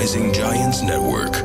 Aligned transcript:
Rising 0.00 0.32
Giants 0.32 0.80
Network. 0.90 1.36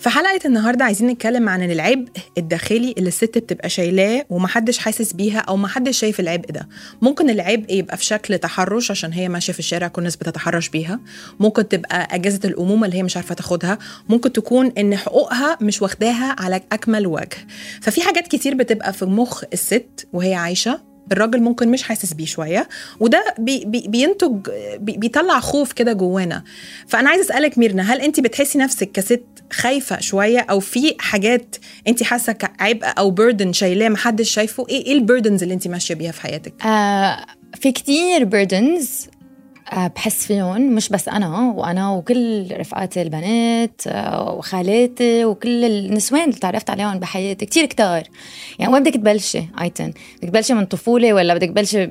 في 0.00 0.08
حلقة 0.10 0.40
النهاردة 0.44 0.84
عايزين 0.84 1.08
نتكلم 1.08 1.48
عن 1.48 1.62
العبء 1.70 2.08
الداخلي 2.38 2.94
اللي 2.98 3.08
الست 3.08 3.38
بتبقى 3.38 3.68
شايلاه 3.68 4.24
ومحدش 4.30 4.78
حاسس 4.78 5.12
بيها 5.12 5.38
أو 5.38 5.56
محدش 5.56 5.98
شايف 5.98 6.20
العبء 6.20 6.50
ده. 6.50 6.68
ممكن 7.02 7.30
العبء 7.30 7.74
يبقى 7.74 7.96
في 7.96 8.04
شكل 8.04 8.38
تحرش 8.38 8.90
عشان 8.90 9.12
هي 9.12 9.28
ماشية 9.28 9.52
في 9.52 9.58
الشارع 9.58 9.88
كل 9.88 9.98
الناس 9.98 10.16
بتتحرش 10.16 10.68
بيها. 10.68 11.00
ممكن 11.40 11.68
تبقى 11.68 12.08
أجازة 12.14 12.40
الأمومة 12.44 12.86
اللي 12.86 12.96
هي 12.96 13.02
مش 13.02 13.16
عارفة 13.16 13.34
تاخدها. 13.34 13.78
ممكن 14.08 14.32
تكون 14.32 14.72
إن 14.78 14.96
حقوقها 14.96 15.58
مش 15.60 15.82
واخداها 15.82 16.36
على 16.38 16.60
أكمل 16.72 17.06
وجه. 17.06 17.46
ففي 17.82 18.02
حاجات 18.02 18.28
كتير 18.28 18.54
بتبقى 18.54 18.92
في 18.92 19.04
مخ 19.04 19.44
الست 19.52 20.08
وهي 20.12 20.34
عايشة. 20.34 20.91
الراجل 21.12 21.40
ممكن 21.42 21.68
مش 21.68 21.82
حاسس 21.82 22.12
بيه 22.12 22.26
شوية 22.26 22.68
وده 23.00 23.34
بي 23.38 23.64
بي 23.64 23.84
بينتج 23.88 24.36
بي 24.76 24.96
بيطلع 24.96 25.40
خوف 25.40 25.72
كده 25.72 25.92
جوانا. 25.92 26.44
فأنا 26.86 27.10
عايزة 27.10 27.24
أسألك 27.24 27.58
ميرنا 27.58 27.82
هل 27.82 28.00
انت 28.00 28.20
بتحسي 28.20 28.58
نفسك 28.58 28.92
كست 28.92 29.22
خايفة 29.52 30.00
شوية 30.00 30.40
أو 30.40 30.60
في 30.60 30.94
حاجات 30.98 31.56
انت 31.88 32.02
حاسة 32.02 32.32
كعبء 32.32 32.86
أو 32.98 33.10
burden 33.10 33.52
شايلاه 33.52 33.88
محدش 33.88 34.30
شايفه؟ 34.30 34.66
إيه 34.68 34.86
إيه 34.86 34.92
ال 34.92 34.98
burdens 34.98 35.42
اللي 35.42 35.54
انت 35.54 35.68
ماشية 35.68 35.94
بيها 35.94 36.12
في 36.12 36.20
حياتك؟ 36.20 36.66
آه 36.66 37.24
في 37.60 37.72
كتير 37.72 38.24
burdens 38.24 39.06
بحس 39.72 40.26
فيهم 40.26 40.62
مش 40.74 40.88
بس 40.88 41.08
أنا 41.08 41.40
وأنا 41.56 41.90
وكل 41.90 42.46
رفقاتي 42.60 43.02
البنات 43.02 43.80
آه 43.86 44.32
وخالاتي 44.32 45.24
وكل 45.24 45.64
النسوان 45.64 46.22
اللي 46.28 46.38
تعرفت 46.40 46.70
عليهم 46.70 46.98
بحياتي 46.98 47.46
كتير 47.46 47.66
كتار. 47.66 48.02
يعني 48.58 48.72
وين 48.72 48.82
بدك 48.82 48.94
تبلشي 48.94 49.42
ايتن 49.60 49.92
بدك 50.22 50.28
تبلشي 50.30 50.54
من 50.54 50.64
طفولة 50.64 51.12
ولا 51.12 51.34
بدك 51.34 51.48
تبلشي 51.48 51.86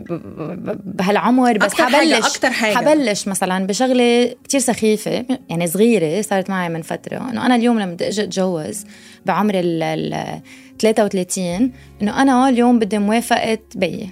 بهالعمر؟ 0.86 1.58
بس 1.58 1.72
أكتر 1.72 1.83
حاجة- 1.86 1.95
حبلش. 1.95 2.36
أكتر 2.36 2.50
حاجة. 2.52 2.75
حبلش 2.75 3.28
مثلا 3.28 3.67
بشغلة 3.67 4.35
كتير 4.44 4.59
سخيفة 4.59 5.25
يعني 5.50 5.67
صغيرة 5.67 6.22
صارت 6.22 6.50
معي 6.50 6.69
من 6.69 6.81
فترة 6.81 7.17
إنه 7.30 7.45
أنا 7.45 7.56
اليوم 7.56 7.80
لما 7.80 7.94
بدي 7.94 8.08
أجي 8.08 8.23
أتجوز 8.23 8.85
بعمر 9.25 9.53
ال 9.59 9.83
ال 9.83 10.41
33 10.80 11.72
إنه 12.02 12.22
أنا 12.22 12.50
اليوم 12.50 12.80
بدي 12.80 12.97
موافقة 13.00 13.58
بيي. 13.75 14.09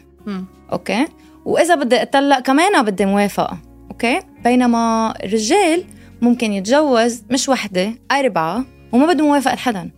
أوكي؟ 0.71 1.05
وإذا 1.45 1.75
بدي 1.75 2.01
اتطلق 2.01 2.39
كمان 2.39 2.85
بدي 2.85 3.05
موافقة 3.05 3.57
أوكي؟ 3.91 4.19
بينما 4.43 5.13
الرجال 5.23 5.83
ممكن 6.21 6.53
يتجوز 6.53 7.23
مش 7.31 7.49
وحدة 7.49 7.93
أربعة 8.11 8.65
وما 8.91 9.13
بده 9.13 9.25
موافقة 9.25 9.55
حدا 9.55 9.89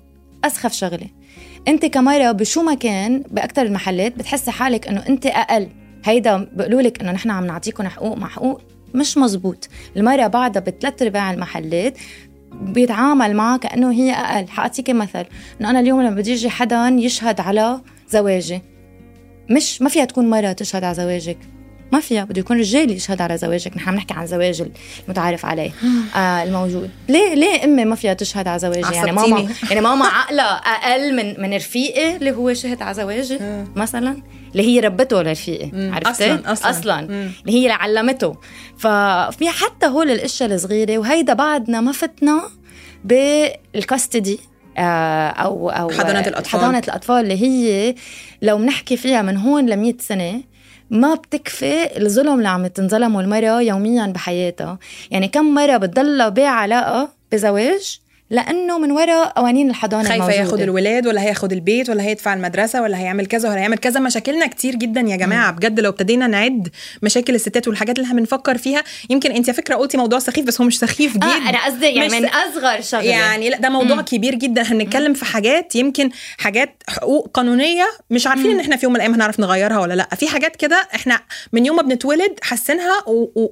أسخف 0.45 0.73
شغلة. 0.73 1.07
أنت 1.67 1.85
كمرة 1.85 2.31
بشو 2.31 2.63
ما 2.63 2.73
كان 2.73 3.23
باكثر 3.31 3.61
المحلات 3.61 4.15
بتحسي 4.15 4.51
حالك 4.51 4.87
إنه 4.87 5.03
أنت 5.09 5.25
أقل. 5.25 5.69
هيدا 6.05 6.37
بيقولوا 6.53 6.81
لك 6.81 7.01
إنه 7.01 7.11
نحن 7.11 7.29
عم 7.31 7.45
نعطيكم 7.45 7.87
حقوق 7.87 8.17
مع 8.17 8.27
حقوق 8.27 8.61
مش 8.93 9.17
مزبوط. 9.17 9.69
المرأة 9.97 10.27
بعدها 10.27 10.61
بثلاث 10.61 11.01
ارباع 11.01 11.31
المحلات 11.31 11.97
بيتعامل 12.51 13.35
معها 13.35 13.57
كأنه 13.57 13.91
هي 13.91 14.11
أقل. 14.11 14.47
حاعطيك 14.47 14.89
مثل 14.89 15.25
إنه 15.61 15.69
أنا 15.69 15.79
اليوم 15.79 16.01
لما 16.01 16.15
بدي 16.15 16.31
يجي 16.31 16.49
حدا 16.49 16.87
يشهد 16.87 17.39
على 17.39 17.81
زواجي. 18.09 18.61
مش 19.49 19.81
ما 19.81 19.89
فيها 19.89 20.05
تكون 20.05 20.29
مرة 20.29 20.51
تشهد 20.51 20.83
على 20.83 20.95
زواجك. 20.95 21.37
ما 21.91 21.99
فيها 21.99 22.23
بده 22.23 22.39
يكون 22.39 22.59
رجال 22.59 22.91
يشهد 22.91 23.21
على 23.21 23.37
زواجك. 23.37 23.77
نحن 23.77 23.89
عم 23.89 23.95
نحكي 23.95 24.13
عن 24.13 24.27
زواج 24.27 24.63
المتعارف 25.05 25.45
عليه 25.45 25.71
آه. 26.15 26.43
الموجود. 26.43 26.89
ليه 27.09 27.33
ليه 27.33 27.63
أمي 27.63 27.85
ما 27.85 27.95
فيها 27.95 28.13
تشهد 28.13 28.47
على 28.47 28.59
زواجي؟ 28.59 28.95
يعني 28.95 29.11
ماما. 29.11 29.49
يعني 29.69 29.81
ماما 29.81 30.05
عقلها 30.05 30.45
أقل 30.55 31.15
من 31.15 31.41
من 31.41 31.53
رفيقي 31.55 32.15
اللي 32.15 32.31
هو 32.31 32.53
شهد 32.53 32.81
على 32.81 32.93
زواجي 32.93 33.39
مثلا 33.75 34.23
اللي 34.51 34.63
هي 34.63 34.79
ربته 34.79 35.21
لرفيقي. 35.21 35.71
عرفتي؟ 35.91 36.37
أصلاً- 36.37 36.47
أصلاً. 36.47 36.69
أصلا. 36.69 37.01
مم. 37.01 37.31
اللي 37.41 37.53
هي 37.53 37.57
اللي 37.61 37.71
علمته. 37.73 38.35
ففي 38.77 39.49
حتى 39.49 39.85
هول 39.85 40.11
الأشياء 40.11 40.53
الصغيرة 40.53 40.97
وهيدا 40.97 41.33
بعدنا 41.33 41.81
ما 41.81 41.91
فتنا 41.91 42.41
بالكاستدي. 43.03 44.33
آه، 44.33 44.50
أو 44.77 45.69
أو 45.69 45.89
حضانة 45.89 46.19
الأطفال. 46.27 46.59
حضانة 46.59 46.81
الأطفال 46.87 47.15
اللي 47.23 47.41
هي 47.41 47.95
لو 48.41 48.57
بنحكي 48.57 48.97
فيها 48.97 49.21
من 49.21 49.37
هون 49.37 49.65
ل 49.69 49.77
100 49.77 49.93
سنة 49.99 50.41
ما 50.89 51.15
بتكفي 51.15 51.97
الظلم 52.01 52.37
اللي 52.37 52.49
عم 52.49 52.67
تنظلمه 52.67 53.19
المرأة 53.21 53.61
يوميا 53.61 54.05
بحياتها 54.07 54.79
يعني 55.11 55.27
كم 55.27 55.53
مرة 55.53 55.77
بتضلها 55.77 56.29
بعلاقة 56.29 57.09
بزواج 57.31 57.99
لأنه 58.31 58.77
من 58.79 58.91
وراء 58.91 59.27
قوانين 59.27 59.69
الحضانة 59.69 60.03
خايفة 60.09 60.23
الموجودة. 60.25 60.43
ياخد 60.45 60.61
الولاد 60.61 61.07
ولا 61.07 61.21
هياخد 61.21 61.51
البيت 61.51 61.89
ولا 61.89 62.03
هيدفع 62.03 62.33
المدرسة 62.33 62.81
ولا 62.81 62.97
هيعمل 62.99 63.25
كذا 63.25 63.49
ولا 63.49 63.59
هيعمل 63.59 63.77
كذا. 63.77 63.99
مشاكلنا 63.99 64.47
كتير 64.47 64.75
جدا 64.75 65.01
يا 65.01 65.15
جماعة. 65.15 65.51
بجد 65.51 65.79
لو 65.79 65.89
ابتدينا 65.89 66.27
نعد 66.27 66.67
مشاكل 67.01 67.35
الستات 67.35 67.67
والحاجات 67.67 67.95
اللي 67.97 68.07
إحنا 68.07 68.19
بنفكر 68.19 68.57
فيها 68.57 68.83
يمكن 69.09 69.31
انت 69.31 69.51
فكرة 69.51 69.75
قلتي 69.75 69.97
موضوع 69.97 70.19
سخيف 70.19 70.45
بس 70.45 70.61
هو 70.61 70.67
مش 70.67 70.79
سخيف 70.79 71.13
جدا. 71.17 71.27
آه 71.27 71.49
أنا 71.49 71.65
قصدي 71.65 71.85
يعني 71.85 72.19
من 72.19 72.25
أصغر 72.29 72.81
شغلة. 72.81 73.03
يعني 73.03 73.49
لا 73.49 73.57
ده 73.57 73.69
موضوع 73.69 73.95
مم. 73.95 74.01
كبير 74.01 74.35
جدا. 74.35 74.61
إحنا 74.61 74.77
بنتكلم 74.83 75.13
في 75.13 75.25
حاجات 75.25 75.75
يمكن 75.75 76.09
حاجات 76.37 76.83
حقوق 76.89 77.31
قانونية 77.33 77.85
مش 78.09 78.27
عارفين 78.27 78.51
إن 78.51 78.59
إحنا 78.59 78.75
في 78.77 78.85
يوم 78.85 78.93
من 78.93 78.95
الأيام 78.95 79.13
هنعرف 79.13 79.39
نغيرها 79.39 79.79
ولا 79.79 79.93
لا. 79.93 80.07
في 80.15 80.27
حاجات 80.27 80.55
كده 80.55 80.87
إحنا 80.95 81.19
من 81.53 81.65
يوم 81.65 81.75
ما 81.75 81.81
بنتولد 81.81 82.33
حاسينها 82.41 83.03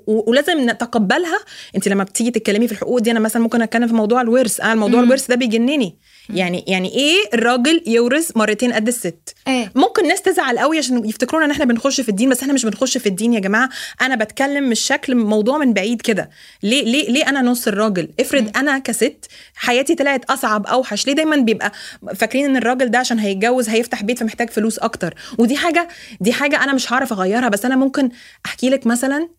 ولازم 0.07 0.69
نتقبلها. 0.69 1.39
انت 1.75 1.87
لما 1.87 2.03
بتيجي 2.03 2.31
تتكلمي 2.31 2.67
في 2.67 2.73
الحقوق 2.73 2.99
دي 2.99 3.11
أنا 3.11 3.19
مثلا 3.19 3.41
ممكن 3.41 3.61
أتكلم 3.61 3.87
في 3.87 3.93
موضوع 3.93 4.21
الورث. 4.21 4.61
أنا 4.71 4.79
موضوع 4.79 4.99
الورث 4.99 5.27
ده 5.27 5.35
بيجنني. 5.35 5.97
يعني 6.29 6.65
يعني 6.67 6.89
إيه 6.95 7.15
الراجل 7.33 7.83
يورث 7.87 8.37
مرتين 8.37 8.73
قد 8.73 8.87
الست؟ 8.87 9.35
إيه. 9.47 9.71
ممكن 9.75 10.07
ناس 10.07 10.21
تزعل 10.21 10.59
قوي 10.59 10.77
عشان 10.77 11.05
يفتكرونا 11.05 11.45
إن 11.45 11.51
إحنا 11.51 11.65
بنخش 11.65 12.01
في 12.01 12.09
الدين 12.09 12.29
بس 12.29 12.41
إحنا 12.41 12.53
مش 12.53 12.65
بنخش 12.65 12.97
في 12.97 13.09
الدين 13.09 13.33
يا 13.33 13.39
جماعة. 13.39 13.69
أنا 14.01 14.15
بتكلم 14.15 14.69
مش 14.69 14.79
شكل 14.79 15.15
موضوع 15.15 15.57
من 15.57 15.73
بعيد 15.73 16.01
كده. 16.01 16.29
ليه 16.63 16.83
ليه 16.83 17.09
ليه 17.11 17.29
أنا 17.29 17.41
نص 17.41 17.67
الراجل؟ 17.67 18.09
افرض 18.19 18.57
أنا 18.57 18.79
كست 18.79 19.25
حياتي 19.55 19.95
طلعت 19.95 20.25
أصعب 20.25 20.67
أوحش. 20.67 21.07
ليه 21.07 21.13
دايما 21.13 21.35
بيبقى 21.35 21.71
فاكرين 22.15 22.45
إن 22.45 22.57
الراجل 22.57 22.91
ده 22.91 22.97
عشان 22.99 23.19
هيتجوز 23.19 23.69
هيفتح 23.69 24.03
بيت 24.03 24.19
فمحتاج 24.19 24.49
فلوس 24.49 24.79
أكتر؟ 24.79 25.13
ودي 25.37 25.57
حاجة 25.57 25.87
دي 26.21 26.33
حاجة 26.33 26.63
أنا 26.63 26.73
مش 26.73 26.93
هعرف 26.93 27.13
أغيرها. 27.13 27.49
بس 27.49 27.65
أنا 27.65 27.75
ممكن 27.75 28.09
أحكي 28.45 28.69
لك 28.69 28.87
مثلا 28.87 29.29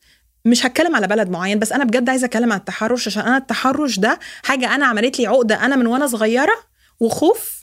مش 0.45 0.67
هتكلم 0.67 0.97
على 0.97 1.06
بلد 1.06 1.28
معين 1.31 1.59
بس 1.59 1.73
أنا 1.73 1.84
بجد 1.84 2.09
عايزة 2.09 2.25
أتكلم 2.25 2.53
على 2.53 2.59
التحرش 2.61 3.06
عشان 3.09 3.23
أنا 3.23 3.37
التحرش 3.37 3.99
ده 3.99 4.19
حاجة 4.43 4.75
أنا 4.75 4.87
عملت 4.87 5.19
لي 5.19 5.27
عقدة 5.27 5.65
أنا 5.65 5.77
من 5.77 5.87
وأنا 5.87 6.06
صغيرة 6.06 6.55
وخوف 7.01 7.61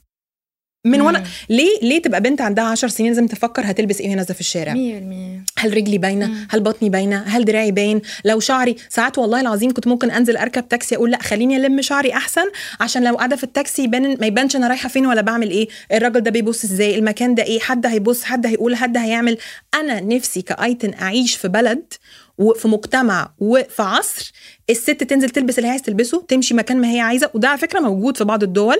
من 0.85 1.01
وأنا 1.01 1.23
ليه 1.49 1.79
ليه 1.81 2.01
تبقى 2.01 2.21
بنت 2.21 2.41
عندها 2.41 2.63
10 2.63 2.87
سنين 2.87 3.09
لازم 3.09 3.27
تفكر 3.27 3.61
هتلبس 3.65 4.01
إيه 4.01 4.15
نازله 4.15 4.33
في 4.33 4.39
الشارع؟ 4.39 4.73
100% 4.73 4.77
هل 5.59 5.77
رجلي 5.77 5.97
باينة؟ 5.97 6.47
هل 6.49 6.59
بطني 6.59 6.89
باينة؟ 6.89 7.23
هل 7.27 7.45
دراعي 7.45 7.71
باين؟ 7.71 8.01
لو 8.25 8.39
شعري 8.39 8.75
ساعات 8.89 9.17
والله 9.17 9.41
العظيم 9.41 9.73
كنت 9.73 9.87
ممكن 9.87 10.11
أنزل 10.11 10.37
أركب 10.37 10.67
تاكسي 10.67 10.95
أقول 10.95 11.11
لأ 11.11 11.21
خليني 11.21 11.57
ألم 11.57 11.81
شعري 11.81 12.13
أحسن 12.13 12.45
عشان 12.79 13.03
لو 13.03 13.15
قاعدة 13.15 13.35
في 13.35 13.43
التاكسي 13.43 13.83
يبان 13.83 14.17
ما 14.19 14.25
يبانش 14.27 14.55
أنا 14.55 14.67
رايحة 14.67 14.89
فين 14.89 15.05
ولا 15.05 15.21
بعمل 15.21 15.49
إيه 15.49 15.67
الراجل 15.93 16.21
ده 16.21 16.31
بيبص 16.31 16.63
إزاي؟ 16.63 16.95
المكان 16.99 17.35
ده 17.35 17.43
إيه؟ 17.43 17.59
حد 17.59 17.85
هيبص 17.85 18.23
حد 18.23 18.45
هيقول 18.45 18.75
حد 18.75 18.97
هيعمل. 18.97 19.37
أنا 19.73 19.99
نفسي 19.99 20.41
كأيتن 20.41 20.93
أعيش 21.01 21.35
في 21.35 21.47
بلد 21.47 21.93
وفي 22.37 22.67
مجتمع 22.67 23.33
وفي 23.39 23.81
عصر 23.81 24.33
الست 24.69 25.03
تنزل 25.03 25.29
تلبس 25.29 25.57
اللي 25.57 25.67
هي 25.67 25.71
عايزه 25.71 25.85
تلبسه 25.85 26.25
تمشي 26.27 26.53
مكان 26.53 26.81
ما 26.81 26.91
هي 26.91 26.99
عايزة 26.99 27.29
وده 27.33 27.47
على 27.49 27.57
فكرة 27.57 27.79
موجود 27.79 28.17
في 28.17 28.23
بعض 28.23 28.43
الدول 28.43 28.77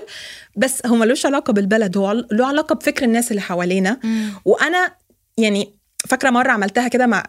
بس 0.56 0.86
هو 0.86 0.96
ملوش 0.96 1.26
علاقة 1.26 1.52
بالبلد 1.52 1.96
هو 1.96 2.12
له 2.12 2.46
علاقة 2.46 2.74
بفكر 2.74 3.04
الناس 3.04 3.30
اللي 3.30 3.42
حوالينا. 3.42 4.00
وأنا 4.44 4.92
يعني 5.38 5.74
فاكرة 6.08 6.30
مرة 6.30 6.50
عملتها 6.50 6.88
كده 6.88 7.06
مع 7.06 7.22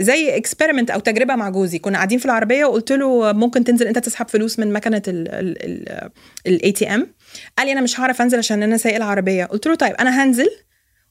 زي 0.00 0.36
experiment 0.36 0.90
أو 0.90 1.00
تجربة 1.00 1.34
مع 1.36 1.48
جوزي. 1.48 1.78
كنا 1.78 1.96
قاعدين 1.96 2.18
في 2.18 2.24
العربية 2.24 2.64
وقلت 2.64 2.92
له 2.92 3.32
ممكن 3.32 3.64
تنزل 3.64 3.86
أنت 3.86 3.98
تسحب 3.98 4.28
فلوس 4.28 4.58
من 4.58 4.72
مكنة 4.72 5.02
ال 6.46 6.72
ATM 6.72 7.14
قال 7.58 7.66
لي 7.66 7.72
أنا 7.72 7.80
مش 7.80 8.00
هعرف 8.00 8.22
أنزل 8.22 8.38
عشان 8.38 8.62
أنا 8.62 8.76
سايق 8.76 8.96
العربية. 8.96 9.44
قلت 9.44 9.66
له 9.66 9.74
طيب 9.74 9.94
أنا 9.94 10.24
هنزل 10.24 10.48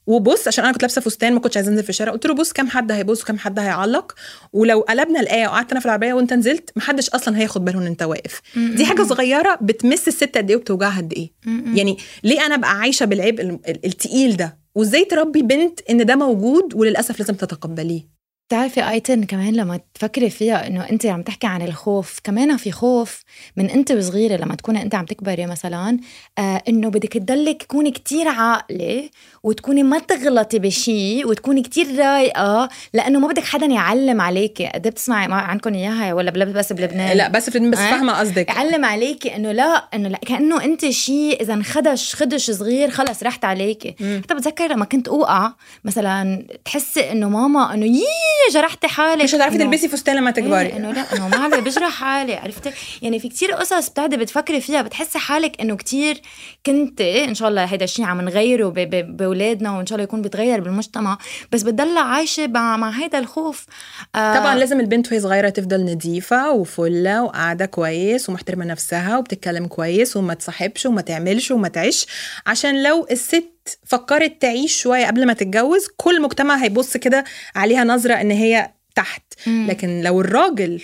وبص 0.06 0.48
عشان 0.48 0.64
أنا 0.64 0.72
كنت 0.72 0.82
لابسة 0.82 1.00
فستان 1.00 1.32
ما 1.34 1.40
كنتش 1.40 1.56
عايزة 1.56 1.70
أنزل 1.72 1.82
في 1.82 1.88
الشارع 1.90 2.12
قلت 2.12 2.26
له 2.26 2.34
بص 2.34 2.52
كام 2.52 2.68
حد 2.68 2.92
هيبص 2.92 3.22
وكام 3.22 3.38
حد 3.38 3.58
هيعلق. 3.58 4.12
ولو 4.52 4.80
قلبنا 4.80 5.20
الآية 5.20 5.46
وقعدت 5.46 5.70
أنا 5.70 5.80
في 5.80 5.86
العربية 5.86 6.12
وأنت 6.12 6.32
نزلت 6.32 6.70
محدش 6.76 7.08
أصلا 7.10 7.38
هياخد 7.38 7.64
باله 7.64 7.78
إن 7.78 7.86
أنت 7.86 8.02
واقف. 8.02 8.40
دي 8.56 8.84
حاجة 8.84 9.02
صغيرة 9.02 9.58
بتمس 9.62 10.08
الست 10.08 10.38
قد 10.38 10.50
إيه 10.50 10.56
وبتوجعها 10.56 10.96
قد 11.00 11.12
إيه. 11.12 11.30
يعني 11.74 11.96
ليه 12.24 12.46
أنا 12.46 12.54
أبقى 12.54 12.78
عايشة 12.78 13.04
بالعبء 13.06 13.40
ال- 13.40 13.58
ال- 13.68 13.86
التقيل 13.86 14.36
ده؟ 14.36 14.58
وإزاي 14.74 15.04
تربي 15.04 15.42
بنت 15.42 15.80
إن 15.90 16.06
ده 16.06 16.16
موجود 16.16 16.74
وللأسف 16.74 17.18
لازم 17.20 17.34
تتقبليه؟ 17.34 18.19
بتعرفي 18.50 18.90
ايتن 18.90 19.24
كمان 19.24 19.54
لما 19.54 19.80
تفكري 19.94 20.30
فيها 20.30 20.66
إنه 20.66 20.90
انت 20.90 21.06
عم 21.06 21.22
تحكي 21.22 21.46
عن 21.46 21.62
الخوف 21.62 22.18
كمان 22.24 22.56
في 22.56 22.72
خوف 22.72 23.22
من 23.56 23.70
أنت 23.70 23.92
وصغيرة 23.92 24.36
لما 24.36 24.54
تكوني 24.54 24.82
أنت 24.82 24.94
عم 24.94 25.04
تكبري 25.04 25.46
مثلا 25.46 25.98
آه 26.38 26.62
إنه 26.68 26.88
بدك 26.88 27.12
تضلك 27.12 27.62
تكوني 27.62 27.90
كتير 27.90 28.28
عاقلة 28.28 29.10
وتكوني 29.42 29.82
ما 29.82 29.98
تغلطي 29.98 30.58
بشيء 30.58 31.28
وتكوني 31.28 31.62
كتير 31.62 31.98
رايقة 31.98 32.68
لأنه 32.94 33.18
ما 33.18 33.28
بدك 33.28 33.44
حدا 33.44 33.66
يعلم 33.66 34.20
عليكي 34.20 34.66
قد 34.66 34.86
إيه 34.86 34.92
بتسمعي 34.92 35.28
ما 35.28 35.36
عندكم 35.36 35.74
إياها 35.74 36.14
ولا 36.14 36.30
بس 36.30 36.72
بلبنان؟ 36.72 37.16
لا 37.16 37.28
بس 37.28 37.50
في 37.50 37.58
بس 37.58 37.78
أه؟ 37.78 37.90
فاهمة 37.90 38.12
قصدك. 38.12 38.48
يعلم 38.48 38.84
عليكي 38.84 39.36
إنه 39.36 39.52
لا 39.52 39.88
إنه 39.94 40.08
لا 40.08 40.18
كأنه 40.18 40.64
أنت 40.64 40.88
شيء 40.88 41.42
اذا 41.42 41.54
انخدش 41.54 42.14
خدش 42.14 42.50
صغير 42.50 42.90
خلص 42.90 43.22
رحت 43.22 43.44
عليكي 43.44 43.94
حتى 44.22 44.34
بتذكر 44.34 44.72
لما 44.72 44.84
كنت 44.84 45.08
أوقع 45.08 45.52
مثلا 45.84 46.46
تحسي 46.64 47.12
إنه 47.12 47.28
ماما 47.28 47.74
إنه 47.74 47.86
يي 47.86 48.04
جرحتي 48.52 48.88
حالك. 48.88 49.22
مش 49.24 49.34
هتعرفي 49.34 49.58
تلبسي 49.58 49.88
فستان 49.88 50.16
لما 50.16 50.30
تكبري. 50.30 50.66
إيه 50.66 50.76
إنه 50.76 50.92
لا 50.92 51.16
إنه 51.16 51.28
ما 51.28 51.36
علي 51.36 51.60
بجرح 51.60 51.90
حالي 51.90 52.34
عرفتي؟ 52.34 52.72
يعني 53.02 53.20
في 53.20 53.28
كتير 53.28 53.52
قصص 53.52 53.88
بتقعدي 53.88 54.16
بتفكري 54.16 54.60
فيها 54.60 54.82
بتحسي 54.82 55.18
حالك 55.18 55.60
إنه 55.60 55.76
كتير 55.76 56.20
كنت 56.66 57.00
إن 57.00 57.34
شاء 57.34 57.48
الله 57.48 57.64
هيدا 57.64 57.84
الشيء 57.84 58.04
عم 58.04 58.20
نغيره 58.20 58.68
بأولادنا 59.00 59.76
وإن 59.76 59.86
شاء 59.86 59.96
الله 59.96 60.04
يكون 60.04 60.22
بيتغير 60.22 60.60
بالمجتمع. 60.60 61.18
بس 61.52 61.62
بتضلها 61.62 62.02
عايشة 62.02 62.46
مع, 62.46 62.76
مع 62.76 62.90
هيدا 62.90 63.18
الخوف. 63.18 63.66
آه 64.14 64.38
طبعا 64.38 64.54
لازم 64.54 64.80
البنت 64.80 65.12
وهي 65.12 65.20
صغيرة 65.20 65.48
تفضل 65.48 65.94
نظيفة 65.94 66.50
وفلة 66.52 67.22
وقاعدة 67.22 67.66
كويس 67.66 68.28
ومحترمة 68.28 68.64
نفسها 68.64 69.18
وبتتكلم 69.18 69.66
كويس 69.66 70.16
وما 70.16 70.34
تصاحبش 70.34 70.86
وما 70.86 71.00
تعملش 71.00 71.50
وما 71.50 71.68
تعيش. 71.68 72.06
عشان 72.46 72.82
لو 72.82 73.06
الست 73.10 73.59
فكرت 73.86 74.42
تعيش 74.42 74.80
شوية 74.82 75.06
قبل 75.06 75.26
ما 75.26 75.32
تتجوز 75.32 75.88
كل 75.96 76.16
المجتمع 76.16 76.56
هيبص 76.56 76.96
كده 76.96 77.24
عليها 77.54 77.84
نظرة 77.84 78.14
إن 78.14 78.30
هي 78.30 78.72
تحت 78.94 79.22
مم. 79.46 79.66
لكن 79.70 80.00
لو 80.02 80.20
الراجل 80.20 80.82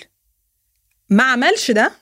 ما 1.10 1.22
عملش 1.22 1.70
ده 1.70 1.92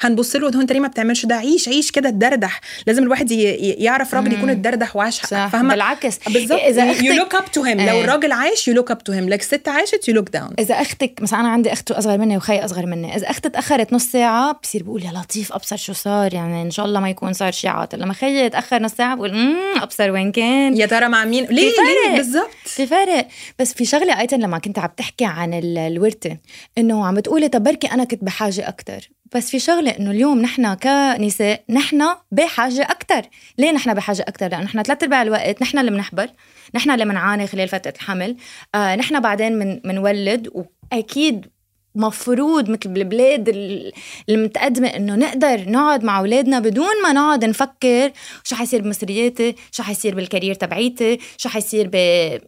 هنبص 0.00 0.36
له 0.36 0.50
ده 0.50 0.60
أنت 0.60 0.72
ليه 0.72 0.80
ما 0.80 0.88
بتعملش 0.88 1.26
ده؟ 1.26 1.34
عيش 1.34 1.68
عيش 1.68 1.90
كده 1.90 2.10
تدردح 2.10 2.60
لازم 2.86 3.02
الواحد 3.02 3.30
يعرف 3.30 4.14
راجل 4.14 4.32
يكون 4.32 4.50
اتدردح 4.50 4.96
وعاش 4.96 5.20
فاهمة؟ 5.20 5.74
بالعكس. 5.74 6.18
بالظبط. 6.28 6.60
إذا 6.60 6.92
يو 7.02 7.14
لوك 7.14 7.34
اب 7.34 7.52
تو 7.52 7.62
هيم 7.62 7.80
لو 7.80 7.94
إيه. 7.96 8.04
الراجل 8.04 8.32
عايش 8.32 8.68
you 8.68 8.74
look 8.74 8.90
up 8.90 9.04
to 9.04 9.12
him 9.12 9.28
لك 9.28 9.40
الست 9.40 9.68
عاشت 9.68 10.08
you 10.08 10.14
look 10.14 10.28
down 10.30 10.50
إذا 10.58 10.74
أختك 10.74 11.18
مثلا 11.22 11.40
أنا 11.40 11.48
عندي 11.48 11.72
أخت 11.72 11.90
أصغر 11.90 12.18
مني 12.18 12.36
وخي 12.36 12.58
أصغر 12.58 12.86
مني 12.86 13.16
إذا 13.16 13.30
أختي 13.30 13.48
تاخرت 13.48 13.92
نص 13.92 14.04
ساعة 14.04 14.58
بصير 14.62 14.82
بقول 14.82 15.04
يا 15.04 15.10
لطيف 15.12 15.52
أبصر 15.52 15.76
شو 15.76 15.92
صار 15.92 16.34
يعني 16.34 16.62
إن 16.62 16.70
شاء 16.70 16.86
الله 16.86 17.00
ما 17.00 17.10
يكون 17.10 17.32
صار 17.32 17.52
شيء 17.52 17.70
عاطل. 17.70 17.98
لما 18.00 18.12
خيي 18.12 18.48
تاخر 18.50 18.82
نص 18.82 18.92
ساعة 18.92 19.14
بقول 19.16 19.30
امم 19.30 19.56
أبصر 19.82 20.10
وين 20.10 20.32
كان. 20.32 20.76
يا 20.76 20.86
ترى 20.86 21.08
مع 21.08 21.24
مين؟ 21.24 21.44
ليه؟ 21.44 21.70
فرق. 21.70 22.10
ليه 22.10 22.16
بالظبط. 22.16 22.50
في 22.64 22.86
فرق. 22.86 23.28
بس 23.58 23.74
في 23.74 23.84
شغلة 23.84 24.20
أيضا 24.20 24.36
لما 24.36 24.58
كنت 24.58 24.78
عم 24.78 24.88
تحكي 24.96 25.24
عن 25.24 25.54
ال- 25.54 25.78
الورثة 25.78 26.36
إنه 26.78 27.06
عم 27.06 27.14
بتقولي 27.14 27.48
طب 27.48 27.62
بركي 27.62 27.86
أنا 27.86 28.04
كنت 28.04 28.24
بحاجة 28.24 28.68
أكثر 28.68 29.08
بس 29.34 29.50
في 29.50 29.58
شغلة 29.58 29.90
إنه 29.90 30.10
اليوم 30.10 30.42
نحن 30.42 30.74
كنساء 30.74 31.64
نحن 31.70 32.04
بحاجة 32.32 32.82
أكثر 32.82 33.22
ليه 33.58 33.72
نحن 33.72 33.94
بحاجة 33.94 34.22
أكثر 34.22 34.48
لأنه 34.48 34.64
نحن 34.64 34.82
ثلاث 34.82 35.02
أرباع 35.02 35.22
الوقت 35.22 35.62
نحن 35.62 35.78
اللي 35.78 35.90
بنحبل 35.90 36.28
نحن 36.74 36.90
اللي 36.90 37.04
بنعاني 37.04 37.46
خلال 37.46 37.68
فترة 37.68 37.92
الحمل. 37.96 38.36
آه 38.74 38.96
نحن 38.96 39.20
بعدين 39.20 39.58
من 39.58 39.80
منولد 39.84 40.48
وأكيد 40.92 41.46
مفروض 41.94 42.70
مثل 42.70 42.88
بالبلاد 42.88 43.48
ال- 43.48 43.92
المتقدمة 44.28 44.88
إنه 44.88 45.14
نقدر 45.16 45.64
نقعد 45.70 46.04
مع 46.04 46.18
أولادنا 46.18 46.58
بدون 46.60 47.02
ما 47.02 47.12
نقعد 47.12 47.44
نفكر 47.44 48.10
شو 48.44 48.56
حيصير 48.56 48.82
بمصرياتي 48.82 49.54
شو 49.72 49.82
حيصير 49.82 50.14
بالكارير 50.14 50.54
تبعيتي 50.54 51.18
شو 51.36 51.48
حيصير 51.48 51.86
ب 51.92 51.94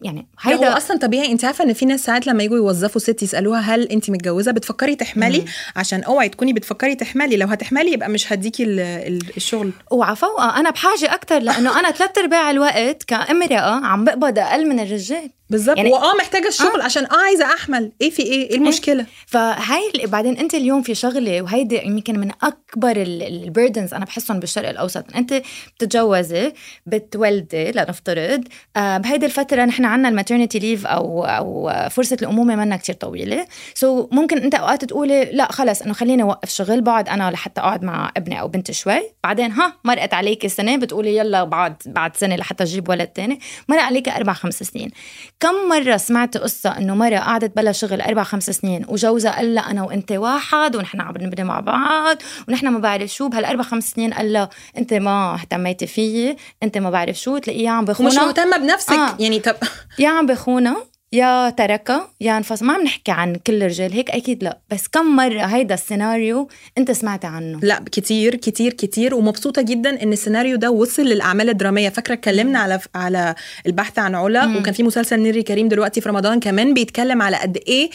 يعني 0.03 0.27
هيدا 0.41 0.71
هو 0.73 0.77
أصلا 0.77 0.97
طبيعي. 0.99 1.33
أنت 1.33 1.45
عارفة 1.45 1.65
ان 1.65 1.73
في 1.73 1.87
ناس 1.87 2.05
ساعات 2.05 2.27
لما 2.27 2.43
يجوا 2.43 2.57
يوظفوا 2.57 3.01
ست 3.01 3.23
يسألوها 3.23 3.61
هل 3.61 3.83
أنت 3.83 4.11
متجوزة؟ 4.11 4.53
بتفكري 4.53 4.95
تحملي؟ 4.97 5.45
عشان 5.77 6.03
أوعي 6.03 6.29
تكوني 6.29 6.53
بتفكري 6.53 6.95
تحملي. 6.95 7.37
لو 7.37 7.47
هتحملي 7.47 7.93
يبقى 7.93 8.09
مش 8.09 8.33
هديكي 8.33 8.63
ال- 8.65 8.81
ال- 8.81 9.37
الشغل. 9.37 9.71
وعفوا 9.91 10.61
أنا 10.61 10.71
بحاجة 10.71 11.15
أكتر 11.15 11.39
لأنه 11.39 11.81
أنا 11.81 11.91
ثلاث 11.91 12.19
أرباع 12.19 12.51
الوقت 12.51 13.03
كامرأة 13.03 13.87
عم 13.87 14.05
بقبض 14.05 14.39
أقل 14.39 14.69
من 14.69 14.81
الرجال. 14.81 15.31
بالظبط 15.51 15.77
يعني- 15.77 15.91
وآه 15.93 16.15
محتاجة 16.19 16.49
الشغل 16.49 16.81
عشان 16.81 17.05
آه 17.05 17.17
عايزة 17.27 17.45
أحمل. 17.45 17.93
إيه 18.01 18.11
في 18.11 18.23
إيه؟ 18.23 18.51
إيه 18.51 18.57
المشكلة؟ 18.57 19.07
فهاي 19.27 19.81
ال- 19.95 20.07
بعدين 20.07 20.37
أنت 20.39 20.55
اليوم 20.55 20.83
في 20.83 20.95
شغله 20.95 21.43
وهيدي 21.43 21.83
يمكن 21.87 22.19
من 22.19 22.31
أكبر 22.43 22.93
البردنز 22.97 23.95
أنا 23.95 24.05
بحسهم 24.05 24.41
بالشرق 24.41 24.69
الأوسط. 24.69 25.05
أنت 25.17 25.43
بتتجوزي 25.77 26.53
بتولدي 26.87 27.71
لنفترض 27.73 28.45
آه 28.77 28.99
بهيدي 28.99 29.27
الفترة 29.27 29.65
نحن 29.65 29.85
عنا 29.85 30.09
ال 30.09 30.14
maternity 30.14 30.59
leave 30.59 30.87
أو 30.87 31.25
أو 31.25 31.73
فرصة 31.91 32.17
الأمومة 32.23 32.57
منا 32.57 32.77
كتير 32.77 32.95
طويلة. 32.95 33.47
so 33.75 34.15
ممكن 34.15 34.39
أنت 34.39 34.55
أوقات 34.55 34.85
تقولي 34.85 35.25
لا 35.25 35.53
خلص 35.53 35.83
إنه 35.83 35.93
خليني 35.93 36.23
أوقف 36.23 36.51
شغل 36.51 36.81
بقعد 36.81 37.09
أنا 37.09 37.31
لحتى 37.31 37.61
أقعد 37.61 37.85
مع 37.85 38.13
ابني 38.17 38.41
أو 38.41 38.49
بنتي 38.49 38.73
شوي. 38.73 39.01
بعدين 39.25 39.53
ها 39.53 39.73
مرقت 39.85 40.15
عليك 40.15 40.47
سنه 40.47 40.77
بتقولي 40.77 41.17
يلا 41.17 41.45
بعد 41.45 41.75
بعد 41.87 42.17
سنة 42.17 42.37
لحتى 42.37 42.65
أجيب 42.65 42.89
ولد 42.89 43.07
تاني. 43.07 43.41
مرق 43.69 43.83
عليك 43.83 44.09
أربع 44.09 44.33
خمس 44.33 44.63
سنين. 44.63 44.91
كم 45.41 45.69
مرة 45.69 45.97
سمعت 45.97 46.37
قصة 46.37 46.79
إنه 46.79 46.95
مرة 46.95 47.17
قعدت 47.17 47.57
بلا 47.57 47.73
شغل 47.73 48.01
أربع 48.01 48.23
خمس 48.23 48.51
سنين 48.51 48.85
وجوزها 48.89 49.37
قال 49.37 49.55
لها 49.55 49.71
أنا 49.71 49.83
وأنت 49.83 50.13
واحد 50.13 50.77
ونحن 50.77 51.01
عم 51.01 51.15
نبني 51.21 51.45
مع 51.45 51.61
بعض 51.61 52.17
ونحن 52.49 52.69
ما 52.69 52.79
بعرف 52.79 53.11
شو 53.11 53.29
بهالأربع 53.29 53.63
خمس 53.63 53.91
سنين 53.91 54.15
قال 54.15 54.33
لها 54.33 54.51
أنت 54.79 54.95
ما 54.95 55.35
اهتميتي 55.35 55.87
فيي 55.87 56.37
أنت 56.63 56.79
ما 56.79 56.91
بعرف 56.91 57.17
شو 57.17 57.39
تلاقيه 57.39 57.71
عم 57.71 57.79
ومش 57.79 57.91
بخونها 57.91 58.27
مهتمة 58.27 58.57
بنفسك 58.57 58.93
آه. 58.93 59.09
آه. 59.09 59.17
يعني 59.19 59.41
طب 59.41 59.57
يا 59.99 60.09
عم 60.09 60.27
بخونها 60.27 60.90
يا 61.13 61.51
تركها 61.51 62.11
يا 62.21 62.37
انفصل 62.37 62.67
ما 62.67 62.73
عم 62.73 62.83
نحكي 62.83 63.11
عن 63.13 63.35
كل 63.35 63.55
الرجال 63.63 63.93
هيك 63.93 64.11
أكيد 64.11 64.45
لا. 64.45 64.59
بس 64.71 64.89
كم 64.89 65.17
مرة 65.17 65.41
هيدا 65.43 65.75
السيناريو 65.75 66.49
أنت 66.79 66.91
سمعت 66.91 67.25
عنه؟ 67.25 67.61
لا 67.63 67.85
كتير 67.93 68.35
كتير 68.35 68.73
كتير 68.73 69.15
ومبسوطة 69.15 69.63
جدا 69.63 70.03
إن 70.03 70.13
السيناريو 70.13 70.57
ده 70.57 70.71
وصل 70.71 71.03
للأعمال 71.03 71.49
الدرامية. 71.49 71.89
فاكرة 71.89 72.15
اتكلمنا 72.15 72.59
على 72.59 72.81
على 72.95 73.35
البحث 73.67 73.99
عن 73.99 74.15
علا 74.15 74.47
مم. 74.47 74.57
وكان 74.57 74.75
في 74.75 74.83
مسلسل 74.83 75.21
نيري 75.21 75.43
كريم 75.43 75.69
دلوقتي 75.69 76.01
في 76.01 76.09
رمضان 76.09 76.41
كمان 76.41 76.75
بيتكلم 76.75 77.23
على 77.23 77.37
قد 77.37 77.57
إيه 77.69 77.91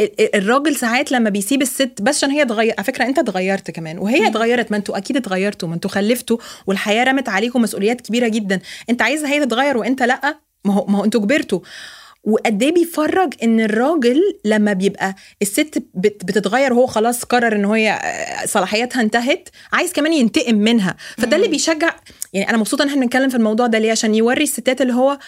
ال- 0.00 0.20
ال- 0.20 0.36
الراجل 0.36 0.76
ساعات 0.76 1.12
لما 1.12 1.30
بيسيب 1.30 1.62
الست 1.62 2.02
بس 2.02 2.16
عشان 2.16 2.30
هي 2.30 2.42
اتغير 2.42 2.74
على 2.78 2.84
فكرة 2.84 3.04
أنت 3.04 3.18
اتغيرت 3.18 3.70
كمان 3.70 3.98
وهي 3.98 4.26
اتغيرت 4.26 4.70
ما 4.70 4.76
أنتوا 4.76 4.96
أكيد 4.96 5.16
اتغيرتوا 5.16 5.68
ما 5.68 5.74
أنتوا 5.74 5.90
خلفتوا 5.90 6.38
والحياة 6.66 7.04
رمت 7.04 7.28
عليكم 7.28 7.62
مسؤوليات 7.62 8.00
كبيرة 8.00 8.28
جدا. 8.28 8.60
أنت 8.90 9.02
عايزه 9.02 9.28
هي 9.28 9.44
تتغير 9.46 9.76
وأنت 9.76 10.02
لأ؟ 10.02 10.38
ما 10.64 10.74
هو 10.74 10.86
ما 10.86 10.98
هو 10.98 11.04
أنتوا 11.04 11.20
كبرتوا. 11.20 11.60
وقد 12.28 12.62
إيه 12.62 12.74
بيفرج 12.74 13.34
إن 13.42 13.60
الراجل 13.60 14.20
لما 14.44 14.72
بيبقى 14.72 15.14
الست 15.42 15.82
بت- 15.94 16.24
بتتغير 16.24 16.72
وهو 16.72 16.86
خلاص 16.86 17.24
قرر 17.24 17.56
إن 17.56 17.64
هي 17.64 17.98
صلاحياتها 18.46 19.02
انتهت 19.02 19.48
عايز 19.72 19.92
كمان 19.92 20.12
ينتقم 20.12 20.54
منها. 20.54 20.96
فده 21.18 21.36
اللي 21.36 21.48
بيشجع 21.48 21.94
يعني 22.32 22.50
أنا 22.50 22.58
مبسوطة 22.58 22.82
إن 22.82 22.88
إحنا 22.88 23.00
بنتكلم 23.00 23.28
في 23.28 23.36
الموضوع 23.36 23.66
ده 23.66 23.78
ليه؟ 23.78 23.90
عشان 23.90 24.14
يوري 24.14 24.42
الستات 24.42 24.80
اللي 24.82 24.92
هو 24.94 25.18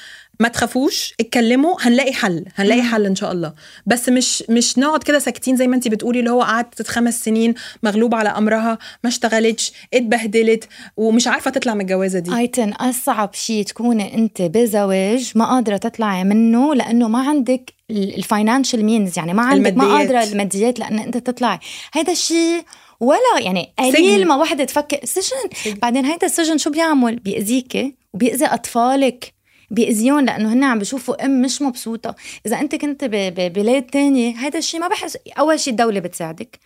ما 0.41 0.49
تخافوش 0.49 1.15
اتكلموا 1.21 1.77
هنلاقي 1.81 2.13
حل 2.13 2.45
هنلاقي 2.55 2.83
حل 2.83 3.07
إن 3.07 3.15
شاء 3.15 3.33
الله. 3.33 3.53
بس 3.87 4.09
مش 4.09 4.45
مش 4.49 4.79
نقعد 4.79 5.03
كده 5.03 5.19
ساكتين 5.19 5.57
زي 5.57 5.67
ما 5.67 5.77
انت 5.77 5.89
بتقولي 5.89 6.19
اللي 6.19 6.31
هو 6.31 6.43
قعدت 6.43 6.89
خمس 6.89 7.21
سنين 7.25 7.55
مغلوبة 7.83 8.17
على 8.17 8.29
أمرها 8.29 8.79
ما 9.05 9.11
اشتغلتش 9.11 9.73
اتبهدلت 9.95 10.69
ومش 10.97 11.27
عارفة 11.27 11.51
تطلع 11.51 11.75
من 11.75 11.81
الجوازة 11.81 12.19
دي. 12.19 12.37
أيتن 12.37 12.73
أصعب 12.73 13.35
شيء 13.35 13.65
تكوني 13.65 14.15
أنت 14.15 14.43
بزواج 14.43 15.33
ما 15.35 15.45
قادرة 15.45 15.77
تطلعي 15.77 16.25
منه 16.25 16.75
لأنه 16.75 17.09
ما 17.09 17.29
عندك 17.29 17.73
ال 17.91 18.00
financial 18.00 18.85
means 18.85 19.19
يعني 19.19 19.35
ما 19.35 19.43
عندك 19.43 19.77
ما. 19.77 19.85
قادرة 19.85 20.23
الماديات. 20.23 20.79
لأن 20.79 20.99
أنت 20.99 21.17
تطلعي. 21.17 21.59
هيدا 21.95 22.13
الشيء 22.13 22.65
ولا 23.01 23.19
يعني 23.41 23.73
قليل 23.79 23.93
سجن. 23.93 24.27
ما 24.27 24.37
وحدة 24.37 24.65
تفكر. 24.65 25.01
سجن 25.05 25.75
بعدين 25.83 26.05
هيدا 26.05 26.27
السجن 26.27 26.59
شو 26.59 26.71
بيعمل؟ 26.71 27.17
بيأذيكي 27.17 27.95
وبيأذي 28.15 28.47
أطفالك. 28.47 29.40
بيأذيون 29.71 30.25
لأنه 30.25 30.53
هن 30.53 30.65
عم 30.65 30.79
بيشوفوا 30.79 31.25
أم 31.25 31.43
مش 31.43 31.63
مبسوطة. 31.63 32.15
إذا 32.47 32.61
أنت 32.61 32.75
كنت 32.75 33.05
ببلاد 33.05 33.83
تانية 33.83 34.37
هذا 34.37 34.59
الشيء 34.59 34.81
ما 34.81 34.89
بحس 34.89 35.19
أول 35.39 35.61
شيء 35.61 35.71
الدولة 35.73 36.01
بتساعدك 36.01 36.59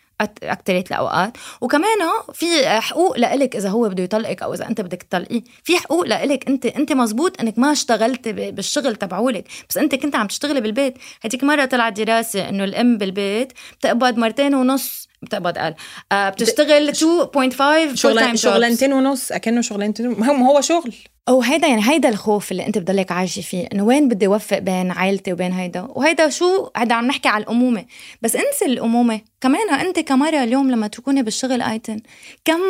اكترية 0.42 0.84
الاوقات 0.90 1.37
وكمان 1.61 1.99
في 2.32 2.68
حقوق 2.68 3.18
لإلك 3.18 3.56
إذا 3.56 3.68
هو 3.68 3.88
بده 3.88 4.02
يطلقك 4.02 4.42
أو 4.42 4.54
إذا 4.54 4.68
أنت 4.68 4.80
بدك 4.80 5.02
تطلقيه. 5.02 5.42
في 5.64 5.76
حقوق 5.78 6.06
لإلك 6.06 6.49
أنت 6.49 6.66
أنت 6.66 6.92
مزبوط 6.92 7.40
إنك 7.40 7.58
ما 7.58 7.73
اشتغلت 7.73 8.28
بالشغل 8.28 8.96
تبعولك. 8.96 9.44
بس 9.68 9.76
أنت 9.76 9.94
كنت 9.94 10.16
عم 10.16 10.26
تشتغلي 10.26 10.61
بالبيت. 10.61 10.99
هديك 11.25 11.44
مرة 11.44 11.64
طلعت 11.64 12.00
دراسة 12.00 12.49
إنه 12.49 12.64
الأم 12.64 12.99
بالبيت 12.99 13.52
بتقبض 13.78 14.18
مرتين 14.18 14.54
ونص 14.54 15.08
بتقبض 15.25 15.59
قال 15.59 15.75
آه 16.12 16.28
بتشتغل 16.31 16.95
2.5 16.95 16.97
full-time 16.97 17.95
شغلان 17.95 18.37
jobs. 18.37 18.40
شغلانتين 18.40 18.93
ونص 18.93 19.33
أكنه 19.33 19.61
شغلانتين 19.61 20.09
ما 20.09 20.47
هو 20.47 20.61
شغل. 20.61 20.95
أو 21.28 21.43
هيدا 21.43 21.66
يعني 21.66 21.83
هيدا 21.90 22.09
الخوف 22.09 22.52
اللي 22.52 22.66
أنت 22.66 22.78
بضلك 22.78 23.12
عايشة 23.12 23.40
فيه 23.43 23.69
إنه 23.73 23.83
وين 23.85 24.09
بدي 24.09 24.26
أوفق 24.26 24.59
بين 24.59 24.90
عائلتي 24.90 25.33
وبين 25.33 25.52
هيدا؟ 25.52 25.87
وهيدا 25.90 26.28
شو؟ 26.28 26.71
هيدا 26.76 26.95
عم 26.95 27.07
نحكي 27.07 27.28
على 27.28 27.45
الأمومة. 27.45 27.85
بس 28.23 28.37
انسي 28.37 28.64
الأمومة. 28.64 29.21
كمان 29.40 29.71
أنت 29.71 29.99
كمرا 29.99 30.42
اليوم 30.45 30.71
لما 30.71 30.87
تكوني 30.87 31.23
بالشغل 31.23 31.62
آيتن 31.62 32.00
كم 32.45 32.61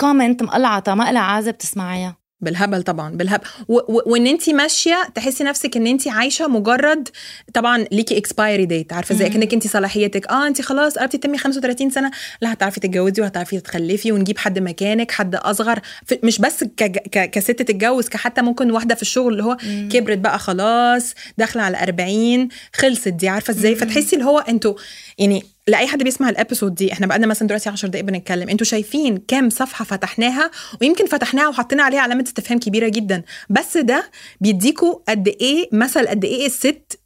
comment 0.00 0.42
مقلعطة 0.42 0.94
مقلع 0.94 1.20
عازب 1.20 1.52
بتسمعيها؟ 1.52 2.23
بالهبل 2.40 2.82
طبعا 2.82 3.10
بالهبل 3.16 3.44
و- 3.68 3.78
و- 3.78 4.02
وإن 4.06 4.26
انت 4.26 4.50
ماشية 4.50 5.08
تحسي 5.14 5.44
نفسك 5.44 5.76
إن 5.76 5.86
انت 5.86 6.08
عايشة 6.08 6.48
مجرد 6.48 7.08
طبعا 7.54 7.78
ليكي 7.92 8.18
expiry 8.18 8.66
date 8.66 8.92
عارفة 8.92 9.14
زي 9.14 9.28
كانك 9.28 9.52
انت 9.54 9.66
صلاحيتك 9.66 10.26
آه 10.28 10.46
انت 10.46 10.60
خلاص 10.62 10.98
قربتي 10.98 11.18
تتمي 11.18 11.38
35 11.38 11.90
سنة 11.90 12.10
لا 12.40 12.52
هتعرفي 12.52 12.80
تتجوزي 12.80 13.22
وهتعرفي 13.22 13.60
تخلفي 13.60 14.12
ونجيب 14.12 14.38
حد 14.38 14.58
مكانك 14.58 15.10
حد 15.10 15.34
أصغر 15.34 15.80
مش 16.22 16.38
بس 16.38 16.64
ك- 16.64 16.84
ك- 16.84 17.30
كست 17.30 17.50
تتجوز 17.50 18.08
كحتى 18.08 18.42
ممكن 18.42 18.70
واحدة 18.70 18.94
في 18.94 19.02
الشغل 19.02 19.32
اللي 19.32 19.44
هو 19.44 19.56
كبرت 19.92 20.18
بقى 20.18 20.38
خلاص 20.38 21.14
داخلة 21.38 21.62
على 21.62 21.82
40 21.82 22.48
خلصت 22.74 23.08
دي 23.08 23.28
عارفة 23.28 23.50
إزاي؟ 23.50 23.74
فتحسي 23.74 24.16
اللي 24.16 24.24
هو 24.26 24.38
أنتوا 24.38 24.74
يعني 25.18 25.42
لأي 25.68 25.86
حد 25.86 26.02
بيسمع 26.02 26.28
ال 26.28 26.34
episode 26.34 26.74
دي 26.74 26.92
إحنا 26.92 27.06
بقالنا 27.06 27.26
مثلا 27.26 27.48
دلوقتي 27.48 27.68
10 27.68 27.88
دقائق 27.88 28.04
بنتكلم. 28.04 28.48
أنتوا 28.48 28.66
شايفين 28.66 29.16
كام 29.28 29.50
صفحة 29.50 29.84
فتحناها؟ 29.84 30.50
ويمكن 30.80 31.06
فتحناها 31.06 31.48
وحطينا 31.48 31.82
عليها 31.82 32.00
علامة 32.00 32.24
استفهام 32.26 32.58
كبيرة 32.58 32.88
جدا. 32.88 33.22
بس 33.50 33.76
ده 33.76 34.10
بيديكوا 34.40 34.94
قد 35.08 35.28
إيه 35.28 35.68
مثل 35.72 36.08
قد 36.08 36.24
إيه 36.24 36.46
الست 36.46 36.98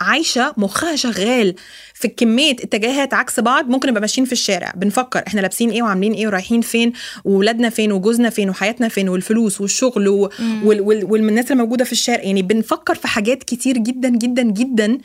عايشة 0.00 0.54
مخها 0.56 0.96
شغال 0.96 1.54
في 1.94 2.08
كمية 2.08 2.50
اتجاهات 2.52 3.14
عكس 3.14 3.40
بعض 3.40 3.68
ممكن 3.68 3.88
نبقى 3.88 4.00
ماشيين 4.00 4.26
في 4.26 4.32
الشارع. 4.32 4.72
بنفكر 4.76 5.22
إحنا 5.26 5.40
لابسين 5.40 5.70
إيه 5.70 5.82
وعاملين 5.82 6.12
إيه 6.12 6.26
ورايحين 6.26 6.60
فين 6.60 6.92
وولادنا 7.24 7.70
فين 7.70 7.92
وجوزنا 7.92 8.30
فين 8.30 8.50
وحياتنا 8.50 8.88
فين 8.88 9.08
والفلوس 9.08 9.60
والشغل 9.60 10.08
و- 10.08 10.30
وال- 10.64 10.80
وال- 10.80 11.04
والناس 11.04 11.50
اللي 11.52 11.62
موجودة 11.62 11.84
في 11.84 11.92
الشارع. 11.92 12.22
يعني 12.22 12.42
بنفكر 12.42 12.94
في 12.94 13.08
حاجات 13.08 13.42
كتير 13.42 13.78
جدا 13.78 14.08
جدا 14.08 14.42
جدا 14.42 14.98